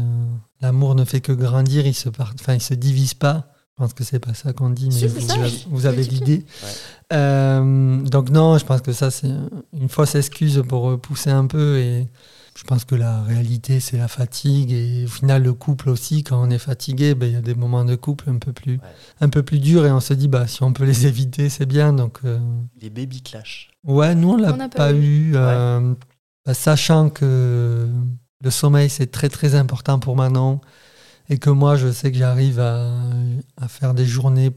l'amour 0.60 0.94
ne 0.94 1.04
fait 1.04 1.20
que 1.20 1.32
grandir, 1.32 1.84
il 1.88 1.94
se 1.94 2.08
part, 2.08 2.34
enfin 2.38 2.54
il 2.54 2.62
se 2.62 2.74
divise 2.74 3.14
pas. 3.14 3.46
Je 3.78 3.84
pense 3.84 3.92
que 3.94 4.02
c'est 4.02 4.18
pas 4.18 4.34
ça 4.34 4.52
qu'on 4.52 4.70
dit, 4.70 4.88
mais 4.88 5.06
vous, 5.06 5.20
c'est 5.20 5.26
ça. 5.26 5.34
vous 5.36 5.40
avez- 5.44 5.64
vous 5.70 5.86
avez 5.86 5.96
Multiplie. 5.98 6.18
l'idée. 6.18 6.44
Ouais. 6.64 7.16
Euh, 7.16 8.02
donc 8.02 8.30
non, 8.30 8.58
je 8.58 8.64
pense 8.64 8.80
que 8.80 8.92
ça 8.92 9.10
c'est 9.12 9.30
une 9.72 9.88
fausse 9.88 10.16
excuse 10.16 10.62
pour 10.68 11.00
pousser 11.00 11.30
un 11.30 11.46
peu 11.46 11.78
et 11.78 12.08
je 12.56 12.64
pense 12.64 12.84
que 12.84 12.96
la 12.96 13.22
réalité 13.22 13.78
c'est 13.78 13.96
la 13.96 14.08
fatigue 14.08 14.72
et 14.72 15.04
au 15.04 15.08
final 15.08 15.44
le 15.44 15.52
couple 15.54 15.90
aussi 15.90 16.24
quand 16.24 16.42
on 16.44 16.50
est 16.50 16.58
fatigué, 16.58 17.14
ben, 17.14 17.26
il 17.26 17.32
y 17.32 17.36
a 17.36 17.40
des 17.40 17.54
moments 17.54 17.84
de 17.84 17.94
couple 17.94 18.28
un 18.30 18.38
peu 18.38 18.52
plus 18.52 18.72
Ouais. 18.74 18.80
un 19.20 19.28
peu 19.28 19.42
plus 19.44 19.60
durs 19.60 19.86
et 19.86 19.92
on 19.92 20.00
se 20.00 20.12
dit 20.12 20.26
bah 20.28 20.46
si 20.48 20.62
on 20.64 20.72
peut 20.72 20.84
les 20.84 21.06
éviter 21.06 21.48
c'est 21.48 21.66
bien 21.66 21.92
donc 21.92 22.18
euh, 22.24 22.38
Les 22.82 22.90
baby 22.90 23.22
clash. 23.22 23.70
ouais 23.84 24.14
nous 24.16 24.30
on 24.32 24.36
l'a 24.36 24.52
pas, 24.54 24.68
pas 24.68 24.92
eu 24.92 25.32
euh, 25.36 25.94
bah, 26.44 26.52
sachant 26.54 27.10
que 27.10 27.88
le 28.42 28.50
sommeil 28.50 28.90
c'est 28.90 29.06
très 29.12 29.28
très 29.28 29.54
important 29.54 30.00
pour 30.00 30.16
Manon 30.16 30.60
et 31.28 31.38
que 31.38 31.50
moi 31.50 31.76
je 31.76 31.90
sais 31.92 32.10
que 32.12 32.18
j'arrive 32.18 32.58
à, 32.60 32.90
à 33.56 33.68
faire 33.68 33.94
des 33.94 34.06
journées 34.06 34.50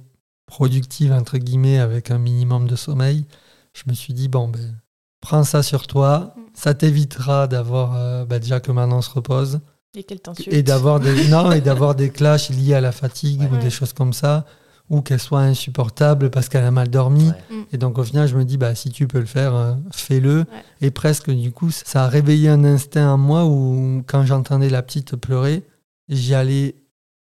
productives 0.46 1.12
entre 1.14 1.38
guillemets 1.38 1.80
avec 1.80 2.12
un 2.12 2.18
minimum 2.18 2.68
de 2.68 2.76
sommeil 2.76 3.26
je 3.74 3.84
me 3.88 3.94
suis 3.94 4.14
dit 4.14 4.28
bon 4.28 4.48
ben 4.50 4.76
prends 5.22 5.44
ça 5.44 5.64
sur 5.64 5.88
toi 5.88 6.34
Mm. 6.36 6.42
ça 6.54 6.74
t'évitera 6.74 7.48
d'avoir 7.48 7.96
euh, 7.96 8.26
bah, 8.26 8.40
déjà 8.40 8.60
que 8.60 8.72
Manon 8.72 9.02
se 9.02 9.10
repose 9.10 9.60
Et 9.96 10.04
quelle 10.04 10.20
t'insulte. 10.20 10.52
et 10.54 10.64
d'avoir 10.64 11.00
des 11.00 11.28
non 11.30 11.52
et 11.52 11.62
d'avoir 11.62 11.96
des 11.96 12.10
clashs 12.10 12.50
liés 12.50 12.74
à 12.74 12.82
la 12.82 12.92
fatigue 12.92 13.42
ou 13.50 13.56
Ouais. 13.56 13.62
des 13.62 13.70
choses 13.70 13.94
comme 13.94 14.14
ça 14.14 14.46
ou 14.90 15.02
qu'elle 15.02 15.22
soit 15.22 15.40
insupportable 15.42 16.30
parce 16.32 16.50
qu'elle 16.50 16.66
a 16.66 16.72
mal 16.72 16.90
dormi 16.90 17.28
Ouais. 17.30 17.66
et 17.72 17.78
donc 17.78 17.98
au 17.98 18.04
final 18.04 18.28
je 18.28 18.36
me 18.36 18.44
dis 18.44 18.58
bah 18.58 18.76
si 18.76 18.90
tu 18.90 19.08
peux 19.08 19.20
le 19.20 19.26
faire 19.26 19.56
euh, 19.56 19.74
fais-le 19.94 20.40
Ouais. 20.40 20.46
et 20.82 20.92
presque 20.92 21.32
du 21.32 21.52
coup 21.54 21.72
ça 21.72 22.04
a 22.06 22.08
réveillé 22.10 22.50
un 22.50 22.66
instinct 22.66 23.10
en 23.14 23.18
moi 23.18 23.46
où 23.46 24.04
quand 24.08 24.26
j'entendais 24.26 24.70
la 24.70 24.82
petite 24.82 25.16
pleurer 25.16 25.64
j'y 26.12 26.36
allais 26.36 26.76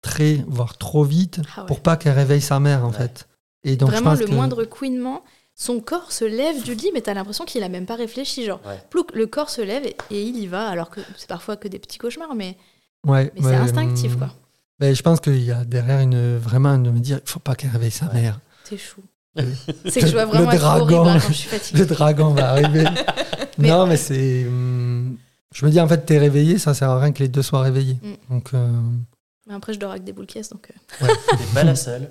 très 0.02 0.44
voire 0.46 0.78
trop 0.78 1.04
vite 1.04 1.40
Ah 1.56 1.60
ouais. 1.60 1.66
pour 1.66 1.80
pas 1.80 1.96
qu'elle 1.96 2.14
réveille 2.14 2.40
sa 2.40 2.58
mère 2.60 2.84
en 2.84 2.90
Ouais. 2.90 2.96
fait 2.96 3.26
et 3.64 3.76
donc 3.76 3.90
Vraiment, 3.90 4.10
je 4.14 4.18
pense 4.18 4.20
le 4.20 4.26
que 4.26 4.32
moindre 4.32 4.64
couinement, 4.64 5.22
son 5.56 5.80
corps 5.80 6.12
se 6.12 6.24
lève 6.24 6.62
du 6.62 6.74
lit, 6.74 6.90
mais 6.94 7.00
t'as 7.00 7.14
l'impression 7.14 7.44
qu'il 7.44 7.62
a 7.64 7.68
même 7.68 7.86
pas 7.86 7.96
réfléchi. 7.96 8.44
Genre, 8.44 8.60
Ouais. 8.64 8.80
plouc, 8.90 9.12
le 9.14 9.26
corps 9.26 9.50
se 9.50 9.60
lève 9.60 9.84
et, 9.84 9.96
et 10.10 10.22
il 10.22 10.38
y 10.38 10.46
va, 10.46 10.68
alors 10.68 10.88
que 10.90 11.00
c'est 11.16 11.28
parfois 11.28 11.56
que 11.56 11.66
des 11.66 11.78
petits 11.80 11.98
cauchemars, 11.98 12.34
mais, 12.36 12.56
ouais, 13.06 13.32
mais 13.34 13.40
ouais, 13.44 13.50
c'est 13.50 13.56
instinctif, 13.56 14.12
hum, 14.12 14.18
quoi. 14.18 14.34
ben, 14.78 14.94
je 14.94 15.02
pense 15.02 15.18
qu'il 15.20 15.42
y 15.42 15.50
a 15.50 15.64
derrière 15.64 15.98
une 16.00 16.36
vraiment 16.36 16.78
de 16.78 16.90
me 16.90 17.00
dire 17.00 17.18
il 17.24 17.28
faut 17.28 17.40
pas 17.40 17.54
qu'elle 17.56 17.70
réveille 17.70 17.90
sa 17.90 18.06
Ouais. 18.06 18.20
mère 18.20 18.38
T'es 18.68 18.76
chou. 18.78 19.00
Le- 19.34 19.44
C'est 19.90 20.00
que 20.00 20.06
je 20.06 20.12
dois 20.12 20.22
le 20.24 20.28
vraiment 20.30 20.50
être 20.52 20.60
dragon. 20.60 20.96
horrible 20.98 21.08
hein, 21.10 21.20
quand 21.20 21.28
je 21.28 21.32
suis 21.34 21.48
fatiguée. 21.58 21.80
le 21.80 21.86
dragon 21.86 22.28
va 22.34 22.50
arriver 22.50 22.84
Mais- 23.58 23.68
non 23.70 23.86
mais 23.86 23.96
c'est 23.96 24.44
hum, 24.46 24.85
je 25.54 25.64
me 25.64 25.70
dis 25.70 25.80
en 25.80 25.88
fait 25.88 26.04
t'es 26.06 26.18
réveillé 26.18 26.58
ça 26.58 26.74
sert 26.74 26.90
à 26.90 27.00
rien 27.00 27.12
que 27.12 27.20
les 27.20 27.28
deux 27.28 27.42
soient 27.42 27.62
réveillés 27.62 27.98
Mm. 28.02 28.14
donc 28.34 28.54
euh, 28.54 28.68
Mais 29.46 29.54
après, 29.54 29.72
je 29.72 29.78
dors 29.78 29.90
avec 29.92 30.04
des 30.04 30.12
boules 30.12 30.26
caisses, 30.26 30.50
donc. 30.50 30.70
euh, 31.02 31.06
ouais. 31.06 31.12
T'es 31.30 31.54
pas 31.54 31.64
la 31.64 31.74
seule. 31.76 32.10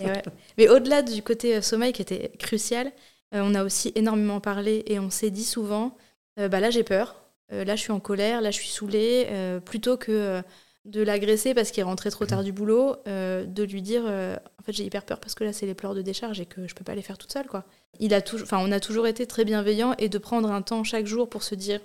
ouais. 0.00 0.22
Mais 0.58 0.68
au-delà 0.68 1.02
du 1.02 1.22
côté 1.22 1.56
euh, 1.56 1.60
sommeil 1.60 1.92
qui 1.92 2.02
était 2.02 2.30
crucial, 2.38 2.86
euh, 3.34 3.40
on 3.42 3.54
a 3.54 3.64
aussi 3.64 3.92
énormément 3.94 4.40
parlé 4.40 4.84
et 4.86 4.98
on 4.98 5.10
s'est 5.10 5.30
dit 5.30 5.44
souvent 5.44 5.96
euh, 6.38 6.48
bah 6.48 6.60
là, 6.60 6.70
j'ai 6.70 6.84
peur, 6.84 7.16
euh, 7.52 7.64
là, 7.64 7.76
je 7.76 7.80
suis 7.80 7.92
en 7.92 8.00
colère, 8.00 8.40
là, 8.42 8.50
je 8.50 8.56
suis 8.56 8.68
saoulée, 8.68 9.26
euh, 9.30 9.58
plutôt 9.58 9.96
que 9.96 10.12
euh, 10.12 10.42
de 10.84 11.02
l'agresser 11.02 11.54
parce 11.54 11.70
qu'il 11.70 11.80
est 11.80 11.84
rentré 11.84 12.10
trop 12.10 12.26
tard 12.26 12.44
du 12.44 12.52
boulot, 12.52 12.96
euh, 13.08 13.44
de 13.44 13.62
lui 13.64 13.82
dire 13.82 14.02
euh, 14.06 14.36
en 14.60 14.62
fait 14.62 14.72
j'ai 14.72 14.84
hyper 14.84 15.04
peur 15.04 15.18
parce 15.18 15.34
que 15.34 15.42
là 15.42 15.52
c'est 15.52 15.66
les 15.66 15.74
pleurs 15.74 15.94
de 15.96 16.02
décharge 16.02 16.40
et 16.40 16.46
que 16.46 16.68
je 16.68 16.74
peux 16.76 16.84
pas 16.84 16.94
les 16.94 17.02
faire 17.02 17.18
toute 17.18 17.32
seule 17.32 17.46
quoi. 17.48 17.64
Il 18.00 18.12
a 18.14 18.20
toujours, 18.20 18.44
enfin 18.46 18.58
on 18.60 18.72
a 18.72 18.80
toujours 18.80 19.06
été 19.06 19.26
très 19.26 19.44
bienveillant 19.44 19.94
et 19.98 20.08
de 20.08 20.18
prendre 20.18 20.50
un 20.50 20.62
temps 20.62 20.84
chaque 20.84 21.06
jour 21.06 21.28
pour 21.28 21.42
se 21.42 21.54
dire 21.54 21.80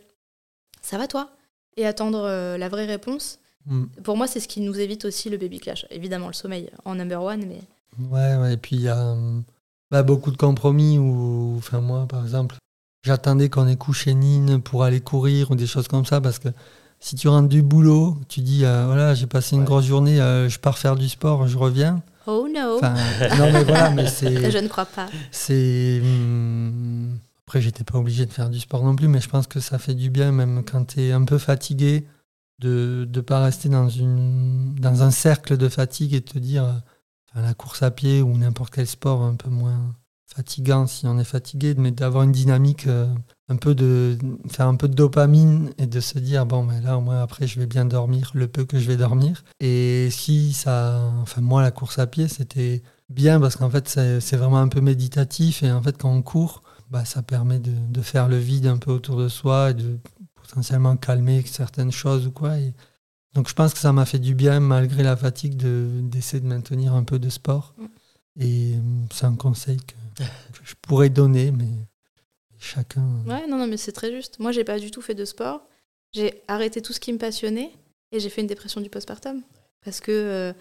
ça 0.82 0.98
va 0.98 1.08
toi? 1.08 1.30
Et 1.78 1.86
attendre 1.86 2.24
euh, 2.26 2.58
la 2.58 2.68
vraie 2.70 2.86
réponse. 2.86 3.40
Mm. 3.66 3.86
Pour 4.04 4.18
moi 4.18 4.28
c'est 4.28 4.40
ce 4.40 4.48
qui 4.48 4.62
nous 4.62 4.80
évite 4.80 5.06
aussi 5.06 5.30
le 5.30 5.38
baby 5.38 5.60
clash. 5.60 5.86
Évidemment 5.90 6.28
le 6.28 6.34
sommeil 6.34 6.70
en 6.86 6.96
number 6.96 7.22
one 7.22 7.46
mais 7.48 7.62
Ouais, 8.10 8.36
ouais, 8.38 8.54
et 8.54 8.58
puis 8.58 8.76
il 8.78 8.82
y 8.84 8.90
a 8.90 8.98
hum, 9.12 9.44
bah, 9.90 10.02
beaucoup 10.04 10.32
de 10.32 10.38
compromis 10.38 10.98
où, 10.98 11.56
enfin 11.58 11.82
moi 11.82 12.06
par 12.08 12.24
exemple, 12.24 12.56
j'attendais 13.04 13.50
qu'on 13.50 13.68
ait 13.68 13.76
couché 13.76 14.14
Nine 14.14 14.62
pour 14.62 14.84
aller 14.84 15.02
courir 15.02 15.52
ou 15.52 15.56
des 15.56 15.68
choses 15.68 15.88
comme 15.88 16.06
ça 16.06 16.20
parce 16.22 16.40
que 16.40 16.48
si 17.00 17.16
tu 17.16 17.28
rentres 17.28 17.50
du 17.50 17.62
boulot, 17.64 18.18
tu 18.30 18.42
dis 18.42 18.64
euh, 18.66 18.86
voilà 18.86 19.14
j'ai 19.14 19.28
passé 19.28 19.56
une 19.56 19.62
Ouais. 19.62 19.68
grosse 19.68 19.86
journée, 19.86 20.20
euh, 20.22 20.50
je 20.50 20.60
pars 20.60 20.78
faire 20.78 20.96
du 20.96 21.08
sport, 21.10 21.48
je 21.48 21.58
reviens. 21.58 22.02
Oh 22.28 22.48
no, 22.54 22.78
Enfin, 22.78 22.94
non 23.38 23.52
mais 23.52 23.64
voilà, 23.64 23.90
mais 23.92 24.08
c'est 24.08 24.52
je 24.52 24.58
ne 24.58 24.68
crois 24.68 24.86
pas. 24.86 25.08
c'est 25.32 26.00
hum, 26.02 27.18
après 27.48 27.62
j'étais 27.62 27.84
pas 27.84 27.98
obligé 27.98 28.26
de 28.26 28.32
faire 28.34 28.50
du 28.50 28.60
sport 28.60 28.84
non 28.84 28.96
plus, 28.96 29.08
mais 29.08 29.22
je 29.22 29.30
pense 29.30 29.48
que 29.48 29.60
ça 29.60 29.78
fait 29.78 29.96
du 29.96 30.10
bien 30.10 30.32
même 30.32 30.64
quand 30.64 30.86
tu 30.94 31.02
es 31.02 31.12
un 31.12 31.26
peu 31.26 31.38
fatigué 31.38 32.06
de 32.60 33.08
ne 33.12 33.22
pas 33.22 33.44
rester 33.44 33.70
dans 33.70 33.90
une 33.90 34.76
dans 34.76 35.04
un 35.04 35.12
cercle 35.12 35.58
de 35.58 35.68
fatigue 35.68 36.14
et 36.14 36.22
te 36.22 36.38
dire 36.38 36.64
euh, 36.64 36.74
enfin, 37.30 37.46
la 37.46 37.54
course 37.54 37.84
à 37.84 37.92
pied 37.92 38.22
ou 38.22 38.38
n'importe 38.38 38.74
quel 38.74 38.88
sport 38.88 39.24
un 39.24 39.36
peu 39.36 39.50
moins 39.50 39.94
fatigant 40.34 40.88
si 40.88 41.06
on 41.08 41.20
est 41.20 41.26
fatigué, 41.26 41.76
mais 41.78 41.92
d'avoir 41.92 42.24
une 42.24 42.32
dynamique 42.32 42.88
euh, 42.88 43.08
un 43.52 43.58
peu 43.58 43.76
de 43.76 44.18
faire 44.50 44.68
un 44.68 44.76
peu 44.76 44.88
de 44.88 44.94
dopamine 44.94 45.72
et 45.78 45.86
de 45.86 46.00
se 46.00 46.18
dire 46.20 46.46
bon 46.46 46.64
mais 46.64 46.80
là 46.82 46.98
au 46.98 47.02
moins 47.02 47.22
après 47.22 47.48
je 47.48 47.60
vais 47.60 47.66
bien 47.66 47.86
dormir 47.86 48.32
le 48.34 48.48
peu 48.48 48.64
que 48.64 48.80
je 48.80 48.88
vais 48.88 48.98
dormir. 48.98 49.44
Et 49.60 50.10
si 50.12 50.54
ça 50.54 51.12
enfin 51.22 51.42
moi 51.42 51.62
la 51.62 51.72
course 51.72 52.00
à 52.00 52.08
pied 52.08 52.28
c'était 52.28 52.82
bien 53.10 53.40
parce 53.40 53.58
qu'en 53.58 53.70
fait 53.70 53.88
c'est 53.90 54.36
vraiment 54.38 54.60
un 54.60 54.70
peu 54.70 54.82
méditatif 54.82 55.64
et 55.64 55.72
en 55.72 55.82
fait 55.82 55.98
quand 55.98 56.12
on 56.12 56.22
court 56.22 56.64
bah, 56.90 57.06
ça 57.06 57.22
permet 57.22 57.60
de, 57.60 57.72
de 57.90 58.02
faire 58.02 58.28
le 58.28 58.38
vide 58.38 58.68
un 58.68 58.78
peu 58.78 58.92
autour 58.92 59.18
de 59.18 59.28
soi 59.28 59.72
et 59.72 59.74
de 59.74 59.98
potentiellement 60.36 60.98
calmer 60.98 61.44
certaines 61.46 61.92
choses 61.92 62.28
ou 62.28 62.32
quoi. 62.32 62.58
Et 62.58 62.74
donc 63.34 63.50
je 63.50 63.54
pense 63.54 63.74
que 63.74 63.80
ça 63.80 63.94
m'a 63.94 64.06
fait 64.06 64.20
du 64.20 64.36
bien 64.36 64.60
malgré 64.60 65.04
la 65.04 65.16
fatigue 65.18 65.56
de 65.56 65.90
d'essayer 66.04 66.42
de 66.42 66.48
maintenir 66.48 66.94
un 66.94 67.04
peu 67.04 67.20
de 67.20 67.30
sport. 67.30 67.76
Mm. 67.78 67.86
et 68.42 68.76
hum, 68.76 69.08
c'est 69.12 69.26
un 69.26 69.36
conseil 69.36 69.78
que, 69.78 70.24
que 70.24 70.64
je 70.64 70.76
pourrais 70.82 71.10
donner 71.10 71.52
mais 71.52 71.70
chacun 72.62 73.04
Ouais, 73.28 73.48
non, 73.48 73.58
non, 73.58 73.68
mais 73.68 73.78
c'est 73.78 73.92
très 73.92 74.12
juste. 74.12 74.40
Moi, 74.40 74.52
j'ai 74.52 74.64
pas 74.64 74.80
du 74.80 74.92
tout 74.92 75.02
fait 75.02 75.16
de 75.16 75.26
sport. 75.26 75.68
J'ai 76.14 76.44
arrêté 76.48 76.82
tout 76.82 76.94
ce 76.94 77.00
qui 77.00 77.12
me 77.14 77.18
passionnait 77.18 77.72
et 78.12 78.20
j'ai 78.20 78.30
fait 78.30 78.42
une 78.42 78.48
dépression 78.48 78.82
du 78.82 78.90
postpartum 78.90 79.42
parce 79.84 80.00
que 80.00 80.12
euh, 80.12 80.54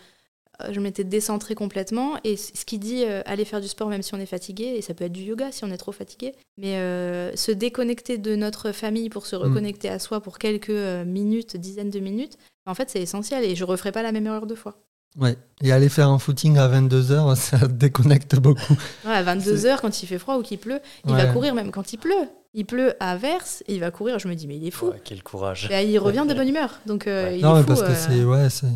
je 0.71 0.81
m'étais 0.81 1.05
décentrée 1.05 1.55
complètement. 1.55 2.19
Et 2.25 2.37
ce 2.37 2.65
qui 2.65 2.79
dit 2.79 3.05
euh, 3.05 3.23
aller 3.27 3.45
faire 3.45 3.61
du 3.61 3.69
sport 3.69 3.89
même 3.89 4.03
si 4.03 4.15
on 4.15 4.19
est 4.19 4.27
fatigué, 4.27 4.75
et 4.77 4.83
ça 4.83 4.95
peut 4.95 5.05
être 5.05 5.13
du 5.13 5.23
yoga 5.23 5.53
si 5.53 5.65
on 5.65 5.71
est 5.71 5.77
trop 5.77 5.93
fatigué, 5.93 6.35
mais 6.59 6.77
euh, 6.77 7.35
se 7.37 7.53
déconnecter 7.53 8.19
de 8.19 8.37
notre 8.37 8.73
famille 8.73 9.09
pour 9.09 9.27
se 9.27 9.37
reconnecter 9.37 9.89
à 9.89 9.99
soi 9.99 10.21
pour 10.21 10.39
quelques 10.39 10.71
euh, 10.71 11.05
minutes, 11.05 11.57
dizaines 11.57 11.91
de 11.91 12.01
minutes, 12.01 12.37
en 12.67 12.75
fait, 12.75 12.91
c'est 12.91 13.01
essentiel 13.01 13.45
et 13.45 13.57
je 13.57 13.65
referai 13.65 13.93
pas 13.93 14.03
la 14.03 14.13
même 14.13 14.27
erreur 14.27 14.47
deux 14.47 14.55
fois. 14.55 14.79
Ouais. 15.19 15.37
Et 15.63 15.73
aller 15.73 15.89
faire 15.89 16.09
un 16.09 16.19
footing 16.19 16.57
à 16.59 16.69
22h, 16.69 17.35
ça 17.37 17.67
déconnecte 17.69 18.37
beaucoup. 18.37 18.77
Ouais, 19.05 19.13
à 19.13 19.23
22h, 19.25 19.81
quand 19.81 20.03
il 20.03 20.07
fait 20.07 20.19
froid 20.19 20.37
ou 20.37 20.43
qu'il 20.43 20.59
pleut, 20.59 20.81
il 21.07 21.13
Ouais. 21.13 21.27
va 21.27 21.33
courir 21.33 21.55
même 21.55 21.71
quand 21.71 21.93
il 21.93 21.99
pleut. 21.99 22.29
Il 22.55 22.65
pleut 22.67 22.95
à 23.01 23.17
verse 23.17 23.63
et 23.69 23.75
il 23.75 23.81
va 23.81 23.91
courir. 23.91 24.19
Je 24.19 24.27
me 24.29 24.35
dis, 24.35 24.47
mais 24.49 24.57
il 24.57 24.67
est 24.67 24.71
fou. 24.73 24.87
Ouais, 24.87 25.01
quel 25.05 25.23
courage. 25.23 25.69
Et 25.71 25.85
il 25.91 25.99
revient 25.99 26.25
de 26.29 26.35
bonne 26.35 26.49
humeur. 26.49 26.81
Donc, 26.87 27.07
euh, 27.07 27.33
il 27.37 27.43
non, 27.43 27.53
est 27.57 27.59
mais 27.59 27.63
fou. 27.63 27.67
parce 27.69 27.83
que 27.83 27.87
euh. 27.93 28.49
c'est. 28.51 28.65
Ouais. 28.65 28.71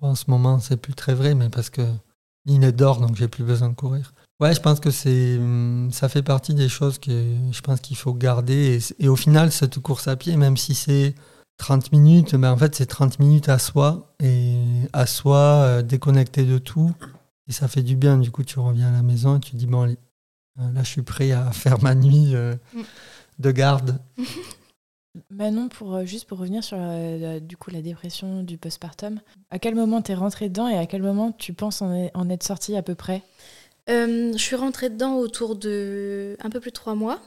En 0.00 0.14
ce 0.14 0.24
moment, 0.28 0.58
c'est 0.60 0.76
plus 0.76 0.94
très 0.94 1.14
vrai, 1.14 1.34
mais 1.34 1.48
parce 1.48 1.70
que 1.70 1.82
Nine 2.46 2.70
dort, 2.70 3.00
donc 3.00 3.16
j'ai 3.16 3.28
plus 3.28 3.42
besoin 3.44 3.68
de 3.70 3.74
courir. 3.74 4.12
Ouais, 4.40 4.54
je 4.54 4.60
pense 4.60 4.78
que 4.80 4.90
c'est. 4.90 5.36
hum, 5.36 5.88
Ça 5.92 6.08
fait 6.08 6.22
partie 6.22 6.54
des 6.54 6.68
choses 6.68 6.98
que 6.98 7.10
je 7.50 7.60
pense 7.60 7.80
qu'il 7.80 7.96
faut 7.96 8.12
garder. 8.12 8.78
Et, 9.00 9.04
et 9.04 9.08
au 9.08 9.16
final, 9.16 9.50
cette 9.52 9.78
course 9.80 10.06
à 10.08 10.16
pied, 10.16 10.36
même 10.36 10.56
si 10.56 10.74
c'est 10.74 11.14
30 11.58 11.90
minutes, 11.92 12.34
ben 12.36 12.52
en 12.52 12.56
fait, 12.56 12.74
c'est 12.74 12.86
30 12.86 13.18
minutes 13.18 13.48
à 13.48 13.58
soi. 13.58 14.14
Et 14.22 14.56
à 14.92 15.06
soi, 15.06 15.38
euh, 15.38 15.82
déconnecté 15.82 16.44
de 16.44 16.58
tout. 16.58 16.92
Et 17.48 17.52
ça 17.52 17.68
fait 17.68 17.82
du 17.82 17.96
bien. 17.96 18.18
Du 18.18 18.30
coup, 18.30 18.44
tu 18.44 18.58
reviens 18.58 18.88
à 18.88 18.92
la 18.92 19.02
maison 19.02 19.36
et 19.36 19.40
tu 19.40 19.56
dis, 19.56 19.66
bon, 19.66 19.82
allez, 19.82 19.98
euh, 20.60 20.72
là, 20.72 20.82
je 20.82 20.88
suis 20.88 21.02
prêt 21.02 21.32
à 21.32 21.50
faire 21.52 21.82
ma 21.82 21.94
nuit 21.94 22.34
euh, 22.34 22.54
Mm. 22.74 22.80
de 23.38 23.50
garde. 23.50 23.98
Manon, 25.30 25.68
pour, 25.68 26.04
juste 26.04 26.26
pour 26.28 26.38
revenir 26.38 26.62
sur 26.62 26.76
euh, 26.78 27.18
la- 27.18 27.40
du 27.40 27.56
coup, 27.56 27.70
la 27.70 27.80
dépression 27.80 28.42
du 28.42 28.58
postpartum, 28.58 29.18
à 29.50 29.58
quel 29.58 29.74
moment 29.74 30.02
t'es 30.02 30.14
rentrée 30.14 30.50
dedans 30.50 30.68
et 30.68 30.76
à 30.76 30.84
quel 30.86 31.02
moment 31.02 31.32
tu 31.32 31.54
penses 31.54 31.80
en, 31.80 31.92
est- 31.94 32.10
en 32.14 32.28
être 32.28 32.42
sortie 32.42 32.76
à 32.76 32.82
peu 32.82 32.94
près? 32.94 33.22
Euh, 33.88 34.32
je 34.32 34.38
suis 34.38 34.56
rentrée 34.56 34.90
dedans 34.90 35.14
autour 35.16 35.56
de 35.56 36.36
un 36.42 36.50
peu 36.50 36.60
plus 36.60 36.70
de 36.70 36.74
trois 36.74 36.94
mois, 36.94 37.20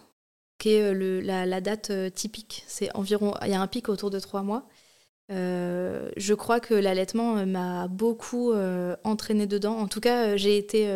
qui 0.59 0.73
est 0.73 0.83
euh, 0.83 0.93
le- 0.93 1.21
la, 1.21 1.45
la 1.47 1.61
date 1.61 1.89
euh, 1.89 2.09
typique. 2.11 2.63
C'est 2.67 2.95
environ, 2.95 3.33
il 3.43 3.49
y 3.49 3.55
a 3.55 3.61
un 3.61 3.67
pic 3.67 3.89
autour 3.89 4.11
de 4.11 4.19
trois 4.19 4.43
mois. 4.43 4.67
Euh, 5.31 6.11
je 6.17 6.33
crois 6.33 6.59
que 6.59 6.73
l'allaitement 6.73 7.45
m'a 7.45 7.87
beaucoup 7.87 8.51
euh, 8.51 8.95
entraînée 9.03 9.47
dedans. 9.47 9.77
En 9.77 9.87
tout 9.87 10.01
cas, 10.01 10.37
j'ai 10.37 10.57
été 10.57 10.87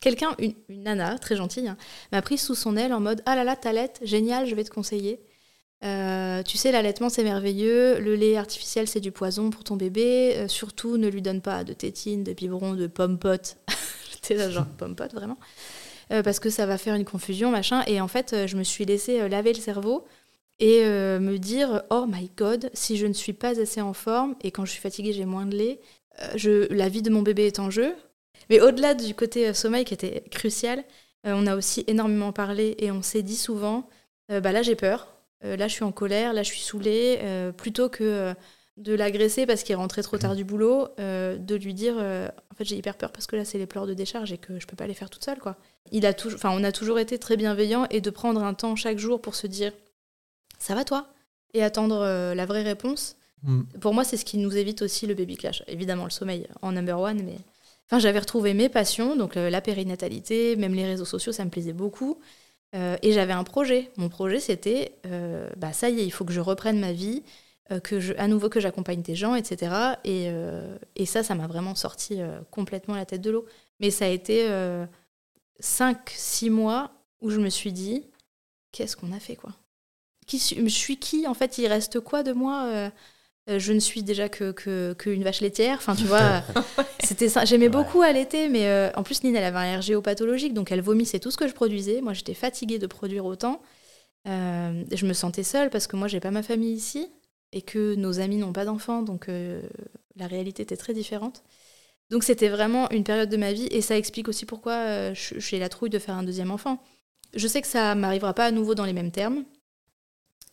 quelqu'un, 0.00 0.34
une, 0.38 0.54
nana 0.68 1.18
très 1.18 1.36
gentille, 1.36 1.68
hein, 1.68 1.76
m'a 2.12 2.22
pris 2.22 2.38
sous 2.38 2.54
son 2.54 2.76
aile 2.76 2.92
en 2.92 3.00
mode 3.00 3.22
ah 3.26 3.34
là 3.36 3.44
là 3.44 3.56
t'allaites, 3.56 4.00
génial, 4.02 4.46
je 4.46 4.54
vais 4.54 4.64
te 4.64 4.70
conseiller. 4.70 5.20
Tu 5.82 6.56
sais, 6.56 6.72
l'allaitement 6.72 7.08
c'est 7.08 7.22
merveilleux, 7.22 8.00
le 8.00 8.16
lait 8.16 8.36
artificiel 8.36 8.88
c'est 8.88 9.00
du 9.00 9.12
poison 9.12 9.50
pour 9.50 9.62
ton 9.62 9.76
bébé, 9.76 10.46
surtout 10.48 10.96
ne 10.96 11.08
lui 11.08 11.22
donne 11.22 11.40
pas 11.40 11.62
de 11.64 11.72
tétine, 11.72 12.24
de 12.24 12.32
biberon, 12.32 12.74
de 12.74 12.88
pomme-pote. 12.88 13.58
J'étais 14.12 14.34
là 14.34 14.50
genre 14.50 14.66
vraiment. 15.14 15.38
Euh, 16.12 16.22
parce 16.22 16.38
que 16.38 16.50
ça 16.50 16.66
va 16.66 16.78
faire 16.78 16.94
une 16.94 17.04
confusion, 17.04 17.50
machin. 17.50 17.82
Et 17.86 18.00
en 18.00 18.08
fait, 18.08 18.32
euh, 18.32 18.46
je 18.46 18.56
me 18.56 18.62
suis 18.62 18.84
laissée 18.84 19.20
euh, 19.20 19.28
laver 19.28 19.52
le 19.52 19.60
cerveau 19.60 20.04
et 20.60 20.84
euh, 20.84 21.18
me 21.18 21.36
dire 21.38 21.82
oh 21.90 22.06
my 22.08 22.30
god, 22.36 22.70
si 22.74 22.96
je 22.96 23.06
ne 23.06 23.12
suis 23.12 23.32
pas 23.32 23.60
assez 23.60 23.80
en 23.80 23.92
forme 23.92 24.36
et 24.42 24.50
quand 24.50 24.64
je 24.64 24.70
suis 24.70 24.80
fatiguée 24.80 25.12
j'ai 25.12 25.26
moins 25.26 25.46
de 25.46 25.56
lait, 25.56 25.80
euh, 26.22 26.28
je, 26.36 26.72
la 26.72 26.88
vie 26.88 27.02
de 27.02 27.10
mon 27.10 27.22
bébé 27.22 27.46
est 27.46 27.58
en 27.58 27.70
jeu. 27.70 27.94
Mais 28.50 28.60
au-delà 28.60 28.94
du 28.94 29.14
côté 29.14 29.52
sommeil 29.52 29.84
qui 29.84 29.94
était 29.94 30.22
crucial, 30.30 30.84
on 31.24 31.46
a 31.48 31.56
aussi 31.56 31.82
énormément 31.88 32.32
parlé 32.32 32.76
et 32.78 32.92
on 32.92 33.02
s'est 33.02 33.22
dit 33.22 33.36
souvent 33.36 33.88
bah 34.28 34.52
là 34.52 34.62
j'ai 34.62 34.76
peur, 34.76 35.08
là 35.42 35.66
je 35.66 35.72
suis 35.72 35.82
en 35.84 35.90
colère, 35.90 36.32
là 36.32 36.44
je 36.44 36.50
suis 36.50 36.60
saoulée, 36.60 37.18
plutôt 37.56 37.88
que 37.88 38.34
de 38.76 38.94
l'agresser 38.94 39.46
parce 39.46 39.62
qu'il 39.62 39.72
est 39.72 39.76
rentré 39.76 40.02
trop 40.02 40.18
tard 40.18 40.36
du 40.36 40.44
boulot, 40.44 40.88
euh, 40.98 41.36
de 41.38 41.54
lui 41.54 41.72
dire 41.72 41.94
euh, 41.98 42.28
en 42.52 42.54
fait 42.54 42.64
j'ai 42.64 42.76
hyper 42.76 42.96
peur 42.96 43.10
parce 43.10 43.26
que 43.26 43.36
là 43.36 43.44
c'est 43.44 43.58
les 43.58 43.66
pleurs 43.66 43.86
de 43.86 43.94
décharge 43.94 44.32
et 44.32 44.38
que 44.38 44.58
je 44.60 44.66
peux 44.66 44.76
pas 44.76 44.86
les 44.86 44.94
faire 44.94 45.08
toute 45.10 45.24
seule 45.24 45.38
quoi. 45.38 45.56
Il 45.92 46.06
a 46.06 46.14
toujours, 46.14 46.38
enfin 46.38 46.50
on 46.52 46.64
a 46.64 46.72
toujours 46.72 46.98
été 46.98 47.18
très 47.18 47.36
bienveillant 47.36 47.86
et 47.90 48.00
de 48.00 48.10
prendre 48.10 48.42
un 48.42 48.54
temps 48.54 48.76
chaque 48.76 48.98
jour 48.98 49.20
pour 49.20 49.34
se 49.34 49.46
dire 49.46 49.72
ça 50.58 50.74
va 50.74 50.84
toi? 50.84 51.08
et 51.56 51.62
attendre 51.62 52.00
euh, 52.02 52.34
la 52.34 52.46
vraie 52.46 52.62
réponse. 52.62 53.16
Mm. 53.42 53.62
Pour 53.80 53.94
moi 53.94 54.04
c'est 54.04 54.16
ce 54.16 54.24
qui 54.24 54.38
nous 54.38 54.56
évite 54.56 54.82
aussi 54.82 55.06
le 55.06 55.14
baby 55.14 55.36
clash. 55.36 55.62
Évidemment 55.66 56.04
le 56.04 56.10
sommeil 56.10 56.46
en 56.62 56.72
number 56.72 56.98
one 56.98 57.22
mais 57.24 57.38
Enfin, 57.88 58.00
j'avais 58.00 58.18
retrouvé 58.18 58.52
mes 58.52 58.68
passions, 58.68 59.14
donc 59.14 59.36
euh, 59.36 59.48
la 59.48 59.60
périnatalité, 59.60 60.56
même 60.56 60.74
les 60.74 60.84
réseaux 60.84 61.04
sociaux, 61.04 61.30
ça 61.30 61.44
me 61.44 61.50
plaisait 61.50 61.72
beaucoup. 61.72 62.18
Euh, 62.74 62.96
et 63.00 63.12
j'avais 63.12 63.32
un 63.32 63.44
projet. 63.44 63.92
Mon 63.96 64.08
projet, 64.08 64.40
c'était, 64.40 64.96
bah 65.56 65.72
ça 65.72 65.88
y 65.88 66.00
est, 66.00 66.04
il 66.04 66.10
faut 66.10 66.24
que 66.24 66.32
je 66.32 66.40
reprenne 66.40 66.80
ma 66.80 66.92
vie, 66.92 67.22
que 67.84 68.00
je, 68.00 68.12
à 68.18 68.26
nouveau 68.26 68.48
que 68.48 68.58
j'accompagne 68.58 69.02
des 69.02 69.14
gens, 69.14 69.36
etc. 69.36 69.72
Et, 70.02 70.32
et 70.96 71.06
ça, 71.06 71.22
ça 71.22 71.36
m'a 71.36 71.46
vraiment 71.46 71.76
sorti 71.76 72.18
complètement 72.50 72.96
la 72.96 73.06
tête 73.06 73.20
de 73.20 73.30
l'eau. 73.30 73.46
Mais 73.78 73.92
ça 73.92 74.06
a 74.06 74.08
été 74.08 74.48
5-6 75.62 76.50
mois 76.50 76.92
où 77.20 77.30
je 77.30 77.40
me 77.40 77.48
suis 77.50 77.72
dit, 77.72 78.04
qu'est-ce 78.72 78.96
qu'on 78.96 79.12
a 79.12 79.20
fait, 79.20 79.36
quoi? 79.36 79.52
Qui, 80.26 80.38
Je 80.38 80.68
suis 80.68 80.98
qui 80.98 81.26
En 81.26 81.34
fait, 81.34 81.58
il 81.58 81.66
reste 81.68 82.00
quoi 82.00 82.22
de 82.22 82.32
moi 82.32 82.64
Euh, 82.66 82.90
euh, 83.48 83.58
je 83.60 83.72
ne 83.72 83.78
suis 83.80 84.02
déjà 84.02 84.28
que, 84.28 84.50
que, 84.52 84.94
que 84.98 85.08
une 85.10 85.22
vache 85.22 85.40
laitière? 85.40 85.76
Enfin, 85.78 85.94
tu 85.94 86.04
vois, 86.04 86.42
c'était 87.04 87.28
ça. 87.28 87.44
J'aimais 87.44 87.66
Ouais. 87.66 87.70
beaucoup 87.70 88.02
allaiter, 88.02 88.48
mais 88.48 88.66
euh, 88.66 88.90
en 88.96 89.04
plus, 89.04 89.22
Nina, 89.22 89.38
elle 89.38 89.44
avait 89.56 89.58
un 89.58 89.78
RGO 89.80 90.02
pathologique, 90.02 90.52
donc 90.54 90.72
elle 90.72 90.80
vomissait 90.82 91.20
tout 91.20 91.30
ce 91.30 91.36
que 91.36 91.46
je 91.48 91.54
produisais. 91.54 92.00
Moi, 92.00 92.12
j'étais 92.12 92.34
fatiguée 92.34 92.78
de 92.80 92.86
produire 92.88 93.24
autant. 93.24 93.62
Euh, 94.28 94.84
je 94.92 95.06
me 95.06 95.12
sentais 95.12 95.44
seule 95.44 95.70
parce 95.70 95.86
que 95.86 95.96
moi, 95.96 96.08
j'ai 96.08 96.20
pas 96.20 96.32
ma 96.32 96.42
famille 96.42 96.72
ici 96.74 97.08
et 97.52 97.62
que 97.62 97.94
nos 97.94 98.18
amis 98.20 98.36
n'ont 98.38 98.52
pas 98.52 98.64
d'enfants, 98.64 99.02
donc 99.02 99.28
euh, 99.28 99.62
la 100.16 100.26
réalité 100.26 100.64
était 100.64 100.76
très 100.76 100.92
différente. 100.94 101.44
Donc, 102.10 102.22
c'était 102.24 102.48
vraiment 102.48 102.88
une 102.90 103.04
période 103.04 103.28
de 103.28 103.36
ma 103.36 103.52
vie 103.52 103.66
et 103.70 103.80
ça 103.80 103.96
explique 103.96 104.28
aussi 104.28 104.46
pourquoi 104.46 104.72
euh, 104.74 105.14
j'ai 105.14 105.58
la 105.58 105.68
trouille 105.68 105.90
de 105.90 105.98
faire 105.98 106.14
un 106.14 106.22
deuxième 106.22 106.50
enfant. 106.50 106.82
Je 107.34 107.48
sais 107.48 107.60
que 107.60 107.66
ça 107.68 107.94
m'arrivera 107.94 108.32
pas 108.32 108.46
à 108.46 108.50
nouveau 108.50 108.74
dans 108.74 108.84
les 108.84 108.92
mêmes 108.92 109.10
termes, 109.10 109.44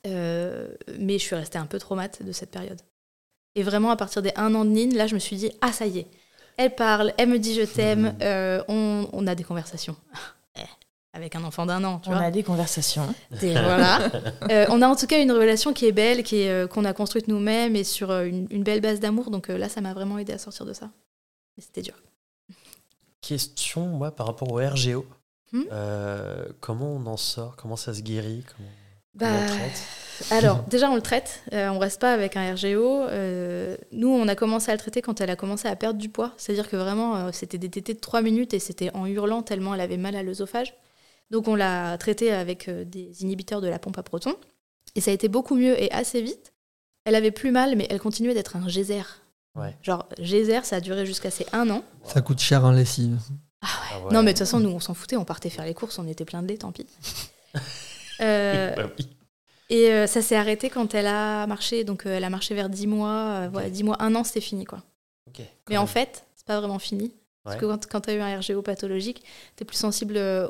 euh, 0.07 0.67
mais 0.99 1.13
je 1.19 1.23
suis 1.23 1.35
restée 1.35 1.57
un 1.57 1.65
peu 1.65 1.77
traumate 1.79 2.23
de 2.23 2.31
cette 2.31 2.51
période. 2.51 2.81
Et 3.55 3.63
vraiment, 3.63 3.91
à 3.91 3.95
partir 3.95 4.21
des 4.21 4.31
un 4.35 4.53
an 4.55 4.65
de 4.65 4.71
Nine, 4.71 4.95
là, 4.95 5.07
je 5.07 5.13
me 5.13 5.19
suis 5.19 5.35
dit, 5.35 5.51
ah, 5.61 5.71
ça 5.71 5.85
y 5.85 5.99
est, 5.99 6.07
elle 6.57 6.73
parle, 6.75 7.13
elle 7.17 7.29
me 7.29 7.39
dit 7.39 7.53
je 7.53 7.61
t'aime, 7.61 8.15
euh, 8.21 8.63
on, 8.67 9.07
on 9.13 9.27
a 9.27 9.35
des 9.35 9.43
conversations. 9.43 9.95
Eh. 10.55 10.61
avec 11.13 11.35
un 11.35 11.43
enfant 11.43 11.65
d'un 11.65 11.83
an. 11.83 11.97
Tu 11.99 12.09
On 12.09 12.13
vois. 12.13 12.21
a 12.21 12.29
des 12.31 12.43
conversations. 12.43 13.11
Et 13.41 13.53
voilà. 13.53 14.11
Euh, 14.51 14.65
on 14.69 14.81
a 14.83 14.87
en 14.87 14.95
tout 14.95 15.07
cas 15.07 15.19
une 15.19 15.31
relation 15.31 15.73
qui 15.73 15.87
est 15.87 15.91
belle, 15.91 16.21
qui 16.21 16.41
est, 16.41 16.69
qu'on 16.69 16.85
a 16.85 16.93
construite 16.93 17.27
nous-mêmes 17.27 17.75
et 17.75 17.83
sur 17.83 18.11
une, 18.11 18.45
une 18.51 18.61
belle 18.61 18.81
base 18.81 18.99
d'amour. 18.99 19.31
Donc 19.31 19.47
là, 19.47 19.67
ça 19.67 19.81
m'a 19.81 19.93
vraiment 19.93 20.19
aidé 20.19 20.33
à 20.33 20.37
sortir 20.37 20.65
de 20.65 20.73
ça. 20.73 20.91
Mais 21.57 21.63
c'était 21.63 21.81
dur. 21.81 21.95
Question, 23.21 23.85
moi, 23.87 24.11
par 24.11 24.27
rapport 24.27 24.51
au 24.51 24.57
RGO. 24.57 25.05
Hmm 25.51 25.63
Euh, 25.71 26.45
comment 26.59 26.91
on 26.93 27.05
en 27.05 27.17
sort? 27.17 27.55
Comment 27.55 27.75
ça 27.75 27.93
se 27.93 28.01
guérit? 28.01 28.43
Comment, 28.55 28.69
Bah, 29.13 29.27
comment 29.27 29.39
on 29.39 29.43
le 29.43 29.59
traite? 29.59 29.83
Alors, 30.31 30.63
déjà, 30.67 30.89
on 30.89 30.95
le 30.95 31.01
traite. 31.01 31.43
Euh, 31.53 31.69
on 31.69 31.79
reste 31.79 32.01
pas 32.01 32.13
avec 32.13 32.35
un 32.35 32.53
RGO. 32.53 33.01
Euh, 33.03 33.77
nous, 33.91 34.09
on 34.09 34.27
a 34.27 34.35
commencé 34.35 34.71
à 34.71 34.73
le 34.73 34.79
traiter 34.79 35.01
quand 35.01 35.21
elle 35.21 35.29
a 35.29 35.35
commencé 35.35 35.67
à 35.67 35.75
perdre 35.75 35.99
du 35.99 36.09
poids. 36.09 36.33
C'est-à-dire 36.37 36.69
que 36.69 36.75
vraiment, 36.75 37.15
euh, 37.15 37.29
c'était 37.31 37.57
des 37.57 37.69
tétés 37.69 37.93
de 37.93 37.99
3 37.99 38.21
minutes 38.21 38.53
et 38.53 38.59
c'était 38.59 38.93
en 38.95 39.05
hurlant 39.05 39.43
tellement 39.43 39.73
elle 39.73 39.81
avait 39.81 39.97
mal 39.97 40.15
à 40.15 40.23
l'œsophage. 40.23 40.73
Donc, 41.31 41.47
on 41.47 41.55
l'a 41.55 41.97
traitée 41.97 42.31
avec 42.31 42.69
des 42.69 43.23
inhibiteurs 43.23 43.61
de 43.61 43.67
la 43.67 43.79
pompe 43.79 43.97
à 43.97 44.03
protons. 44.03 44.35
Et 44.95 45.01
ça 45.01 45.11
a 45.11 45.13
été 45.13 45.29
beaucoup 45.29 45.55
mieux 45.55 45.81
et 45.81 45.91
assez 45.91 46.21
vite. 46.21 46.53
Elle 47.05 47.15
avait 47.15 47.31
plus 47.31 47.51
mal, 47.51 47.75
mais 47.75 47.87
elle 47.89 47.99
continuait 47.99 48.33
d'être 48.33 48.55
un 48.55 48.67
geyser. 48.67 49.01
Ouais. 49.55 49.75
Genre, 49.83 50.07
geyser, 50.19 50.61
ça 50.63 50.77
a 50.77 50.79
duré 50.81 51.05
jusqu'à 51.05 51.29
ses 51.31 51.45
un 51.53 51.69
an. 51.69 51.83
Ça 52.05 52.21
coûte 52.21 52.39
cher 52.39 52.65
en 52.65 52.71
lessive. 52.71 53.19
Ah 53.61 53.67
ouais. 53.99 54.13
Non, 54.13 54.23
mais 54.23 54.33
de 54.33 54.37
toute 54.37 54.45
façon, 54.47 54.59
nous, 54.59 54.69
on 54.69 54.79
s'en 54.79 54.93
foutait. 54.93 55.15
On 55.15 55.25
partait 55.25 55.49
faire 55.49 55.65
les 55.65 55.73
courses, 55.73 55.99
on 55.99 56.07
était 56.07 56.25
plein 56.25 56.41
de 56.41 56.47
lait, 56.47 56.57
tant 56.57 56.71
pis. 56.71 56.87
Euh, 58.21 58.73
Bah 58.75 58.89
oui. 58.97 59.09
Et 59.69 59.89
euh, 59.91 60.07
ça 60.07 60.21
s'est 60.21 60.35
arrêté 60.35 60.69
quand 60.69 60.93
elle 60.93 61.07
a 61.07 61.47
marché. 61.47 61.83
Donc 61.83 62.05
euh, 62.05 62.17
elle 62.17 62.23
a 62.23 62.29
marché 62.29 62.53
vers 62.55 62.69
10 62.69 62.87
mois. 62.87 63.09
euh, 63.43 63.49
voilà, 63.51 63.69
10 63.69 63.83
mois, 63.83 63.95
un 64.01 64.13
an, 64.15 64.23
c'était 64.23 64.41
fini. 64.41 64.65
quoi. 64.65 64.81
Mais 65.69 65.77
en 65.77 65.87
fait, 65.87 66.25
c'est 66.35 66.45
pas 66.45 66.59
vraiment 66.59 66.79
fini. 66.79 67.11
Parce 67.43 67.57
que 67.57 67.65
quand, 67.65 67.85
quand 67.87 68.01
tu 68.01 68.09
as 68.11 68.13
eu 68.13 68.19
un 68.21 68.39
RGO 68.39 68.61
pathologique, 68.61 69.23
tu 69.57 69.63
es 69.63 69.65
plus 69.65 69.75
sensible 69.77 70.15
euh, 70.17 70.47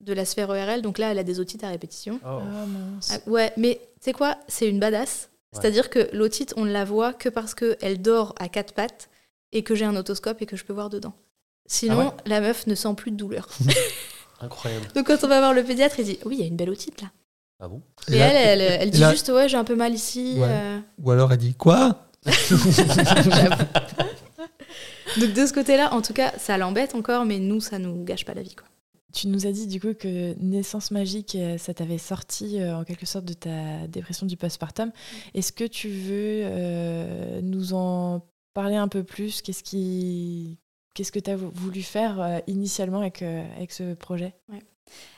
de 0.00 0.12
la 0.12 0.24
sphère 0.24 0.48
ORL. 0.50 0.82
Donc 0.82 0.98
là, 0.98 1.10
elle 1.12 1.18
a 1.18 1.22
des 1.24 1.40
otites 1.40 1.62
à 1.64 1.68
répétition. 1.68 2.20
Oh. 2.24 2.40
Ah, 2.40 2.66
mince. 2.66 3.12
Ah, 3.26 3.28
ouais, 3.30 3.52
mais 3.56 3.80
tu 4.00 4.04
sais 4.06 4.12
quoi 4.12 4.36
C'est 4.48 4.68
une 4.68 4.80
badass. 4.80 5.28
C'est-à-dire 5.60 5.90
que 5.90 6.08
l'otite, 6.12 6.52
on 6.56 6.64
ne 6.64 6.72
la 6.72 6.84
voit 6.84 7.12
que 7.12 7.28
parce 7.28 7.54
qu'elle 7.54 8.00
dort 8.02 8.34
à 8.38 8.48
quatre 8.48 8.74
pattes 8.74 9.08
et 9.52 9.62
que 9.62 9.74
j'ai 9.74 9.84
un 9.84 9.94
otoscope 9.96 10.42
et 10.42 10.46
que 10.46 10.56
je 10.56 10.64
peux 10.64 10.72
voir 10.72 10.90
dedans. 10.90 11.12
Sinon, 11.66 11.94
Ah 12.00 12.04
ouais 12.06 12.10
la 12.26 12.40
meuf 12.40 12.66
ne 12.66 12.74
sent 12.74 12.94
plus 12.96 13.10
de 13.10 13.16
douleur. 13.16 13.48
Incroyable. 14.40 14.86
Donc 14.94 15.06
quand 15.06 15.22
on 15.24 15.28
va 15.28 15.38
voir 15.38 15.54
le 15.54 15.62
pédiatre, 15.64 15.98
il 16.00 16.04
dit 16.04 16.18
Oui, 16.24 16.36
il 16.36 16.40
y 16.40 16.44
a 16.44 16.46
une 16.46 16.56
belle 16.56 16.70
otite 16.70 17.00
là. 17.00 17.08
Ah 17.60 17.68
bon? 17.68 17.80
Et, 18.08 18.18
là- 18.18 18.26
elle, 18.26 18.60
elle, 18.60 18.78
elle 18.82 18.90
dit 18.90 18.98
là- 18.98 19.12
juste 19.12 19.28
Ouais, 19.30 19.48
j'ai 19.48 19.56
un 19.56 19.64
peu 19.64 19.76
mal 19.76 19.94
ici. 19.94 20.34
Ouais. 20.38 20.46
euh. 20.50 20.78
Ou 21.02 21.10
alors 21.12 21.32
elle 21.32 21.38
dit 21.38 21.54
quoi? 21.54 22.00
Donc 25.20 25.32
de 25.32 25.46
ce 25.46 25.52
côté-là, 25.52 25.92
en 25.94 26.02
tout 26.02 26.12
cas, 26.12 26.32
ça 26.38 26.58
l'embête 26.58 26.94
encore, 26.94 27.24
mais 27.24 27.38
nous, 27.38 27.60
ça 27.60 27.78
nous 27.78 28.02
gâche 28.04 28.24
pas 28.24 28.34
la 28.34 28.42
vie. 28.42 28.54
Quoi. 28.56 28.66
Tu 29.14 29.28
nous 29.28 29.46
as 29.46 29.52
dit 29.52 29.68
du 29.68 29.80
coup 29.80 29.94
que 29.94 30.34
Naissance 30.40 30.90
Magique, 30.90 31.36
euh, 31.36 31.56
ça 31.56 31.72
t'avait 31.72 31.98
sorti 31.98 32.60
euh, 32.60 32.76
en 32.76 32.82
quelque 32.82 33.06
sorte 33.06 33.24
de 33.24 33.32
ta 33.32 33.86
dépression 33.86 34.26
du 34.26 34.36
postpartum. 34.36 34.90
Est-ce 35.34 35.52
que 35.52 35.62
tu 35.64 35.88
veux 35.88 36.42
euh, 36.44 37.40
nous 37.40 37.74
en 37.74 38.26
parler 38.54 38.74
un 38.74 38.88
peu 38.88 39.04
plus? 39.04 39.40
Qu'est-ce 39.40 39.62
qui... 39.62 40.58
Qu'est-ce 40.94 41.12
que 41.12 41.20
tu 41.20 41.30
as 41.30 41.36
voulu 41.36 41.82
faire 41.82 42.20
euh, 42.20 42.38
initialement 42.48 42.98
avec, 43.00 43.22
avec 43.22 43.70
ce 43.72 43.94
projet? 43.94 44.34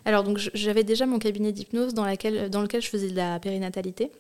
Alors, 0.05 0.25
donc, 0.25 0.39
j'avais 0.55 0.85
déjà 0.85 1.07
mon 1.07 1.19
cabinet 1.19 1.53
d'hypnose 1.53 1.95
dans, 1.95 2.05
laquelle- 2.05 2.51
dans 2.51 2.63
lequel 2.63 2.83
je 2.83 2.89
faisais 2.89 3.11
de 3.11 3.17
la 3.17 3.41
périnatalité. 3.41 4.13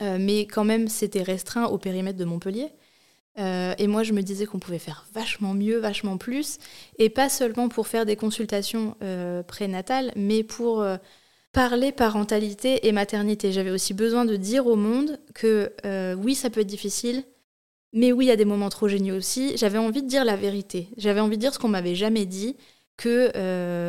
Mais 0.00 0.42
quand 0.42 0.64
même, 0.64 0.86
c'était 0.86 1.22
restreint 1.22 1.66
au 1.66 1.76
périmètre 1.76 2.18
de 2.18 2.24
Montpellier. 2.24 2.68
Euh, 3.38 3.74
et 3.78 3.86
moi, 3.86 4.02
je 4.02 4.12
me 4.12 4.22
disais 4.22 4.46
qu'on 4.46 4.58
pouvait 4.58 4.78
faire 4.78 5.06
vachement 5.14 5.54
mieux, 5.54 5.78
vachement 5.78 6.18
plus. 6.18 6.58
Et 6.98 7.08
pas 7.08 7.28
seulement 7.28 7.68
pour 7.68 7.86
faire 7.86 8.06
des 8.06 8.16
consultations 8.16 8.96
euh, 9.02 9.42
prénatales, 9.42 10.12
mais 10.16 10.42
pour 10.42 10.80
euh, 10.82 10.96
parler 11.52 11.92
parentalité 11.92 12.86
et 12.86 12.92
maternité. 12.92 13.52
J'avais 13.52 13.70
aussi 13.70 13.94
besoin 13.94 14.24
de 14.24 14.36
dire 14.36 14.66
au 14.66 14.76
monde 14.76 15.18
que 15.34 15.72
oui, 16.16 16.34
ça 16.34 16.50
peut 16.50 16.60
être 16.60 16.66
difficile, 16.66 17.24
mais 17.92 18.12
oui, 18.12 18.26
il 18.26 18.28
y 18.28 18.32
a 18.32 18.36
des 18.36 18.44
moments 18.44 18.68
trop 18.68 18.88
géniaux 18.88 19.16
aussi. 19.16 19.56
J'avais 19.56 19.78
envie 19.78 20.02
de 20.02 20.08
dire 20.08 20.24
la 20.24 20.36
vérité. 20.36 20.88
J'avais 20.96 21.20
envie 21.20 21.36
de 21.36 21.42
dire 21.42 21.54
ce 21.54 21.58
qu'on 21.58 21.68
m'avait 21.68 21.94
jamais 21.94 22.26
dit 22.26 22.56
que 22.96 23.28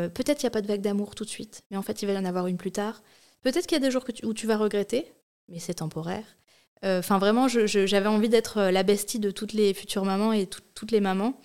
peut-être 0.09 0.41
il 0.41 0.45
n'y 0.45 0.47
a 0.47 0.51
pas 0.51 0.61
de 0.61 0.67
vague 0.67 0.81
d'amour 0.81 1.15
tout 1.15 1.25
de 1.25 1.29
suite, 1.29 1.63
mais 1.69 1.77
en 1.77 1.81
fait 1.81 2.01
il 2.01 2.05
va 2.05 2.13
y 2.13 2.17
en 2.17 2.25
avoir 2.25 2.47
une 2.47 2.57
plus 2.57 2.71
tard. 2.71 3.01
Peut-être 3.41 3.67
qu'il 3.67 3.75
y 3.77 3.81
a 3.81 3.85
des 3.85 3.91
jours 3.91 4.05
où 4.23 4.33
tu 4.33 4.47
vas 4.47 4.57
regretter, 4.57 5.11
mais 5.49 5.59
c'est 5.59 5.75
temporaire. 5.75 6.23
Enfin 6.83 7.17
vraiment, 7.19 7.47
j'avais 7.47 8.07
envie 8.07 8.29
d'être 8.29 8.57
euh, 8.57 8.71
la 8.71 8.83
bestie 8.83 9.19
de 9.19 9.31
toutes 9.31 9.53
les 9.53 9.73
futures 9.73 10.05
mamans 10.05 10.31
et 10.33 10.47
tout- 10.47 10.61
toutes 10.75 10.91
les 10.91 11.01
mamans, 11.01 11.39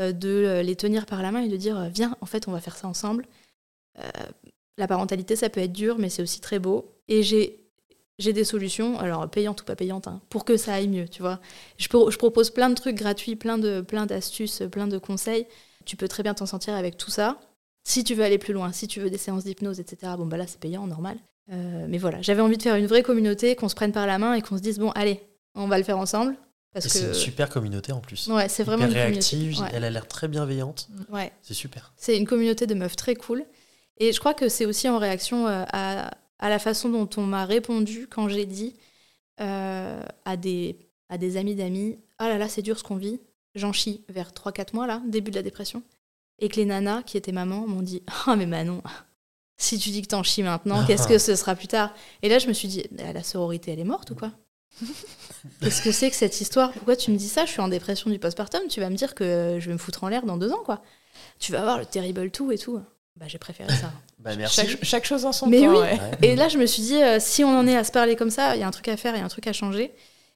euh, 0.00 0.12
de 0.12 0.28
euh, 0.28 0.62
les 0.62 0.76
tenir 0.76 1.06
par 1.06 1.22
la 1.22 1.30
main 1.32 1.40
et 1.42 1.48
de 1.48 1.56
dire 1.56 1.88
viens, 1.94 2.16
en 2.20 2.26
fait 2.26 2.48
on 2.48 2.52
va 2.52 2.60
faire 2.60 2.76
ça 2.76 2.88
ensemble. 2.88 3.26
La 4.78 4.86
parentalité 4.86 5.36
ça 5.36 5.50
peut 5.50 5.60
être 5.60 5.72
dur, 5.72 5.98
mais 5.98 6.08
c'est 6.08 6.22
aussi 6.22 6.40
très 6.40 6.58
beau. 6.58 6.94
Et 7.08 7.22
j'ai 7.22 7.60
des 8.18 8.44
solutions, 8.44 8.98
alors 8.98 9.28
payantes 9.30 9.62
ou 9.62 9.64
pas 9.64 9.76
payantes, 9.76 10.08
hein, 10.08 10.20
pour 10.30 10.44
que 10.44 10.56
ça 10.56 10.74
aille 10.74 10.88
mieux, 10.88 11.08
tu 11.08 11.22
vois. 11.22 11.40
Je, 11.78 11.88
pro- 11.88 12.10
je 12.10 12.18
propose 12.18 12.50
plein 12.50 12.68
de 12.70 12.74
trucs 12.74 12.96
gratuits, 12.96 13.36
plein 13.36 13.58
plein 13.82 14.06
d'astuces, 14.06 14.62
plein 14.70 14.86
de 14.86 14.98
conseils. 14.98 15.46
Tu 15.84 15.96
peux 15.96 16.08
très 16.08 16.22
bien 16.22 16.34
t'en 16.34 16.46
sortir 16.46 16.74
avec 16.74 16.96
tout 16.96 17.10
ça. 17.10 17.40
Si 17.90 18.04
tu 18.04 18.14
veux 18.14 18.22
aller 18.22 18.38
plus 18.38 18.52
loin, 18.52 18.70
si 18.72 18.86
tu 18.86 19.00
veux 19.00 19.10
des 19.10 19.18
séances 19.18 19.42
d'hypnose, 19.44 19.80
etc., 19.80 20.12
bon, 20.16 20.26
bah 20.26 20.36
là, 20.36 20.46
c'est 20.46 20.60
payant, 20.60 20.86
normal. 20.86 21.16
Euh, 21.52 21.86
mais 21.88 21.98
voilà, 21.98 22.22
j'avais 22.22 22.40
envie 22.40 22.56
de 22.56 22.62
faire 22.62 22.76
une 22.76 22.86
vraie 22.86 23.02
communauté, 23.02 23.56
qu'on 23.56 23.68
se 23.68 23.74
prenne 23.74 23.90
par 23.90 24.06
la 24.06 24.18
main 24.18 24.34
et 24.34 24.42
qu'on 24.42 24.56
se 24.56 24.62
dise, 24.62 24.78
bon, 24.78 24.90
allez, 24.90 25.20
on 25.56 25.66
va 25.66 25.76
le 25.76 25.82
faire 25.82 25.98
ensemble. 25.98 26.36
Parce 26.72 26.86
que 26.86 26.92
C'est 26.92 27.06
une 27.08 27.14
super 27.14 27.48
communauté 27.48 27.90
en 27.90 27.98
plus. 27.98 28.28
ouais, 28.28 28.48
c'est 28.48 28.62
vraiment 28.62 28.86
une 28.86 28.92
réactive, 28.92 29.38
communauté. 29.40 29.60
Ouais. 29.62 29.68
elle 29.72 29.82
a 29.82 29.90
l'air 29.90 30.06
très 30.06 30.28
bienveillante. 30.28 30.88
Ouais. 31.10 31.32
C'est 31.42 31.54
super. 31.54 31.92
C'est 31.96 32.16
une 32.16 32.26
communauté 32.28 32.68
de 32.68 32.74
meufs 32.74 32.94
très 32.94 33.16
cool. 33.16 33.44
Et 33.98 34.12
je 34.12 34.20
crois 34.20 34.34
que 34.34 34.48
c'est 34.48 34.66
aussi 34.66 34.88
en 34.88 34.98
réaction 34.98 35.48
euh, 35.48 35.64
à, 35.72 36.12
à 36.38 36.48
la 36.48 36.58
façon 36.60 36.88
dont 36.90 37.08
on 37.16 37.22
m'a 37.22 37.44
répondu 37.44 38.06
quand 38.08 38.28
j'ai 38.28 38.46
dit 38.46 38.76
euh, 39.40 40.00
à, 40.24 40.36
des, 40.36 40.78
à 41.08 41.18
des 41.18 41.36
amis 41.36 41.56
d'amis 41.56 41.98
Ah 42.18 42.28
là 42.28 42.38
là, 42.38 42.48
c'est 42.48 42.62
dur 42.62 42.78
ce 42.78 42.84
qu'on 42.84 42.96
vit. 42.96 43.18
J'en 43.56 43.72
chie 43.72 44.04
vers 44.08 44.30
3-4 44.30 44.74
mois, 44.74 44.86
là, 44.86 45.02
début 45.08 45.32
de 45.32 45.36
la 45.36 45.42
dépression. 45.42 45.82
Et 46.40 46.48
que 46.48 46.56
les 46.56 46.64
nanas 46.64 47.02
qui 47.02 47.16
étaient 47.16 47.32
mamans 47.32 47.66
m'ont 47.66 47.82
dit 47.82 48.02
Ah, 48.26 48.34
mais 48.36 48.46
Manon, 48.46 48.82
si 49.58 49.78
tu 49.78 49.90
dis 49.90 50.02
que 50.02 50.08
t'en 50.08 50.22
chies 50.22 50.42
maintenant, 50.42 50.84
qu'est-ce 50.86 51.06
que 51.06 51.18
ce 51.18 51.36
sera 51.36 51.54
plus 51.54 51.68
tard? 51.68 51.94
Et 52.22 52.28
là, 52.28 52.38
je 52.38 52.48
me 52.48 52.52
suis 52.52 52.68
dit 52.68 52.84
Ah, 52.98 53.12
La 53.12 53.22
sororité, 53.22 53.72
elle 53.72 53.80
est 53.80 53.84
morte 53.84 54.10
ou 54.10 54.14
quoi? 54.14 54.32
Qu'est-ce 55.60 55.82
que 55.82 55.92
c'est 55.92 56.10
que 56.10 56.16
cette 56.16 56.40
histoire? 56.40 56.72
Pourquoi 56.72 56.96
tu 56.96 57.10
me 57.10 57.16
dis 57.16 57.28
ça? 57.28 57.44
Je 57.44 57.50
suis 57.50 57.60
en 57.60 57.68
dépression 57.68 58.08
du 58.10 58.18
postpartum, 58.18 58.62
tu 58.68 58.80
vas 58.80 58.88
me 58.88 58.94
dire 58.96 59.14
que 59.14 59.58
je 59.60 59.66
vais 59.66 59.72
me 59.72 59.78
foutre 59.78 60.04
en 60.04 60.08
l'air 60.08 60.24
dans 60.24 60.36
deux 60.36 60.52
ans, 60.52 60.62
quoi. 60.64 60.82
Tu 61.38 61.52
vas 61.52 61.62
voir 61.62 61.78
le 61.78 61.84
terrible 61.86 62.30
tout 62.30 62.50
et 62.52 62.58
tout. 62.58 62.80
Bah, 63.16 63.26
j'ai 63.28 63.38
préféré 63.38 63.68
ça. 63.74 63.92
Bah, 64.20 64.36
merci. 64.36 64.56
chaque, 64.66 64.84
chaque 64.84 65.04
chose 65.06 65.24
en 65.24 65.32
son 65.32 65.46
Mais 65.46 65.60
temps. 65.60 65.70
oui. 65.70 65.78
ouais. 65.78 65.98
Ouais. 65.98 66.10
Et 66.20 66.36
là, 66.36 66.48
je 66.48 66.58
me 66.58 66.66
suis 66.66 66.82
dit, 66.82 67.02
euh, 67.02 67.16
si 67.20 67.42
on 67.42 67.58
en 67.58 67.66
est 67.66 67.74
à 67.76 67.84
se 67.84 67.90
parler 67.90 68.16
comme 68.16 68.28
ça, 68.30 68.54
il 68.54 68.60
y 68.60 68.62
a 68.62 68.66
un 68.66 68.70
truc 68.70 68.88
à 68.88 68.98
faire, 68.98 69.14
il 69.16 69.18
y 69.18 69.22
a 69.22 69.24
un 69.24 69.28
truc 69.28 69.46
à 69.46 69.54
changer. 69.54 69.94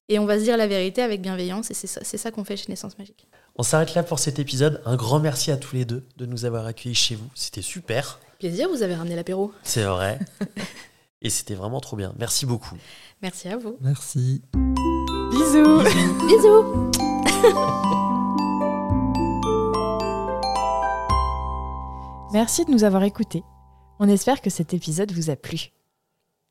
Et 0.08 0.18
on 0.18 0.24
va 0.24 0.38
se 0.38 0.44
dire 0.44 0.56
la 0.56 0.66
vérité 0.66 1.02
avec 1.02 1.20
bienveillance. 1.20 1.70
Et 1.70 1.74
c'est 1.74 1.86
ça, 1.86 2.00
c'est 2.02 2.16
ça 2.16 2.30
qu'on 2.30 2.44
fait 2.44 2.56
chez 2.56 2.66
Naissance 2.70 2.96
Magique. 2.98 3.26
On 3.56 3.62
s'arrête 3.62 3.94
là 3.94 4.02
pour 4.02 4.18
cet 4.18 4.40
épisode. 4.40 4.82
Un 4.84 4.96
grand 4.96 5.20
merci 5.20 5.52
à 5.52 5.56
tous 5.56 5.76
les 5.76 5.84
deux 5.84 6.04
de 6.16 6.26
nous 6.26 6.44
avoir 6.44 6.66
accueillis 6.66 6.96
chez 6.96 7.14
vous. 7.14 7.30
C'était 7.36 7.62
super. 7.62 8.18
Plaisir, 8.40 8.68
vous 8.68 8.82
avez 8.82 8.96
ramené 8.96 9.14
l'apéro. 9.14 9.52
C'est 9.62 9.84
vrai. 9.84 10.18
Et 11.22 11.30
c'était 11.30 11.54
vraiment 11.54 11.78
trop 11.78 11.96
bien. 11.96 12.12
Merci 12.18 12.46
beaucoup. 12.46 12.74
Merci 13.22 13.46
à 13.46 13.56
vous. 13.56 13.76
Merci. 13.80 14.42
Bisous 15.30 15.82
Bisous 16.26 16.90
Merci 22.32 22.64
de 22.64 22.72
nous 22.72 22.82
avoir 22.82 23.04
écoutés. 23.04 23.44
On 24.00 24.08
espère 24.08 24.40
que 24.40 24.50
cet 24.50 24.74
épisode 24.74 25.12
vous 25.12 25.30
a 25.30 25.36
plu. 25.36 25.70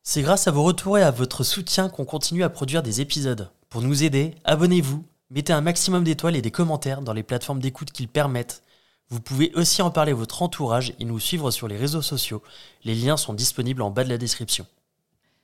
C'est 0.04 0.22
grâce 0.22 0.48
à 0.48 0.52
vos 0.52 0.64
retours 0.64 0.98
et 0.98 1.04
à 1.04 1.12
votre 1.12 1.44
soutien 1.44 1.90
qu'on 1.90 2.06
continue 2.06 2.44
à 2.44 2.50
produire 2.50 2.82
des 2.82 3.02
épisodes. 3.02 3.52
Pour 3.68 3.82
nous 3.82 4.06
aider, 4.06 4.36
abonnez-vous, 4.46 5.04
mettez 5.34 5.52
un 5.52 5.62
maximum 5.62 6.04
d'étoiles 6.04 6.36
et 6.36 6.42
des 6.42 6.52
commentaires 6.52 7.02
dans 7.02 7.14
les 7.14 7.24
plateformes 7.24 7.60
d'écoute 7.60 7.92
qu'ils 7.92 8.08
permettent. 8.08 8.64
Vous 9.10 9.20
pouvez 9.20 9.52
aussi 9.56 9.82
en 9.82 9.92
parler 9.92 10.12
à 10.12 10.16
votre 10.16 10.42
entourage 10.42 10.94
et 11.00 11.06
nous 11.06 11.20
suivre 11.20 11.52
sur 11.52 11.68
les 11.68 11.76
réseaux 11.76 12.02
sociaux. 12.02 12.42
Les 12.84 12.96
liens 12.96 13.18
sont 13.18 13.34
disponibles 13.34 13.82
en 13.82 13.90
bas 13.90 14.04
de 14.04 14.10
la 14.10 14.18
description. 14.18 14.66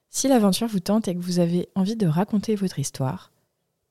Si 0.10 0.28
l'aventure 0.28 0.68
vous 0.68 0.80
tente 0.80 1.08
et 1.08 1.16
que 1.16 1.22
vous 1.22 1.40
avez 1.40 1.70
envie 1.76 1.96
de 1.96 2.08
raconter 2.08 2.56
votre 2.56 2.80
histoire, 2.80 3.32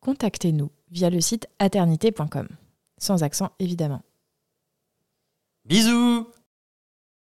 contactez-nous 0.01 0.71
via 0.91 1.11
le 1.11 1.21
site 1.21 1.49
aternité.com. 1.59 2.49
Sans 2.97 3.23
accent 3.23 3.51
évidemment. 3.59 4.03
Bisous 5.65 6.27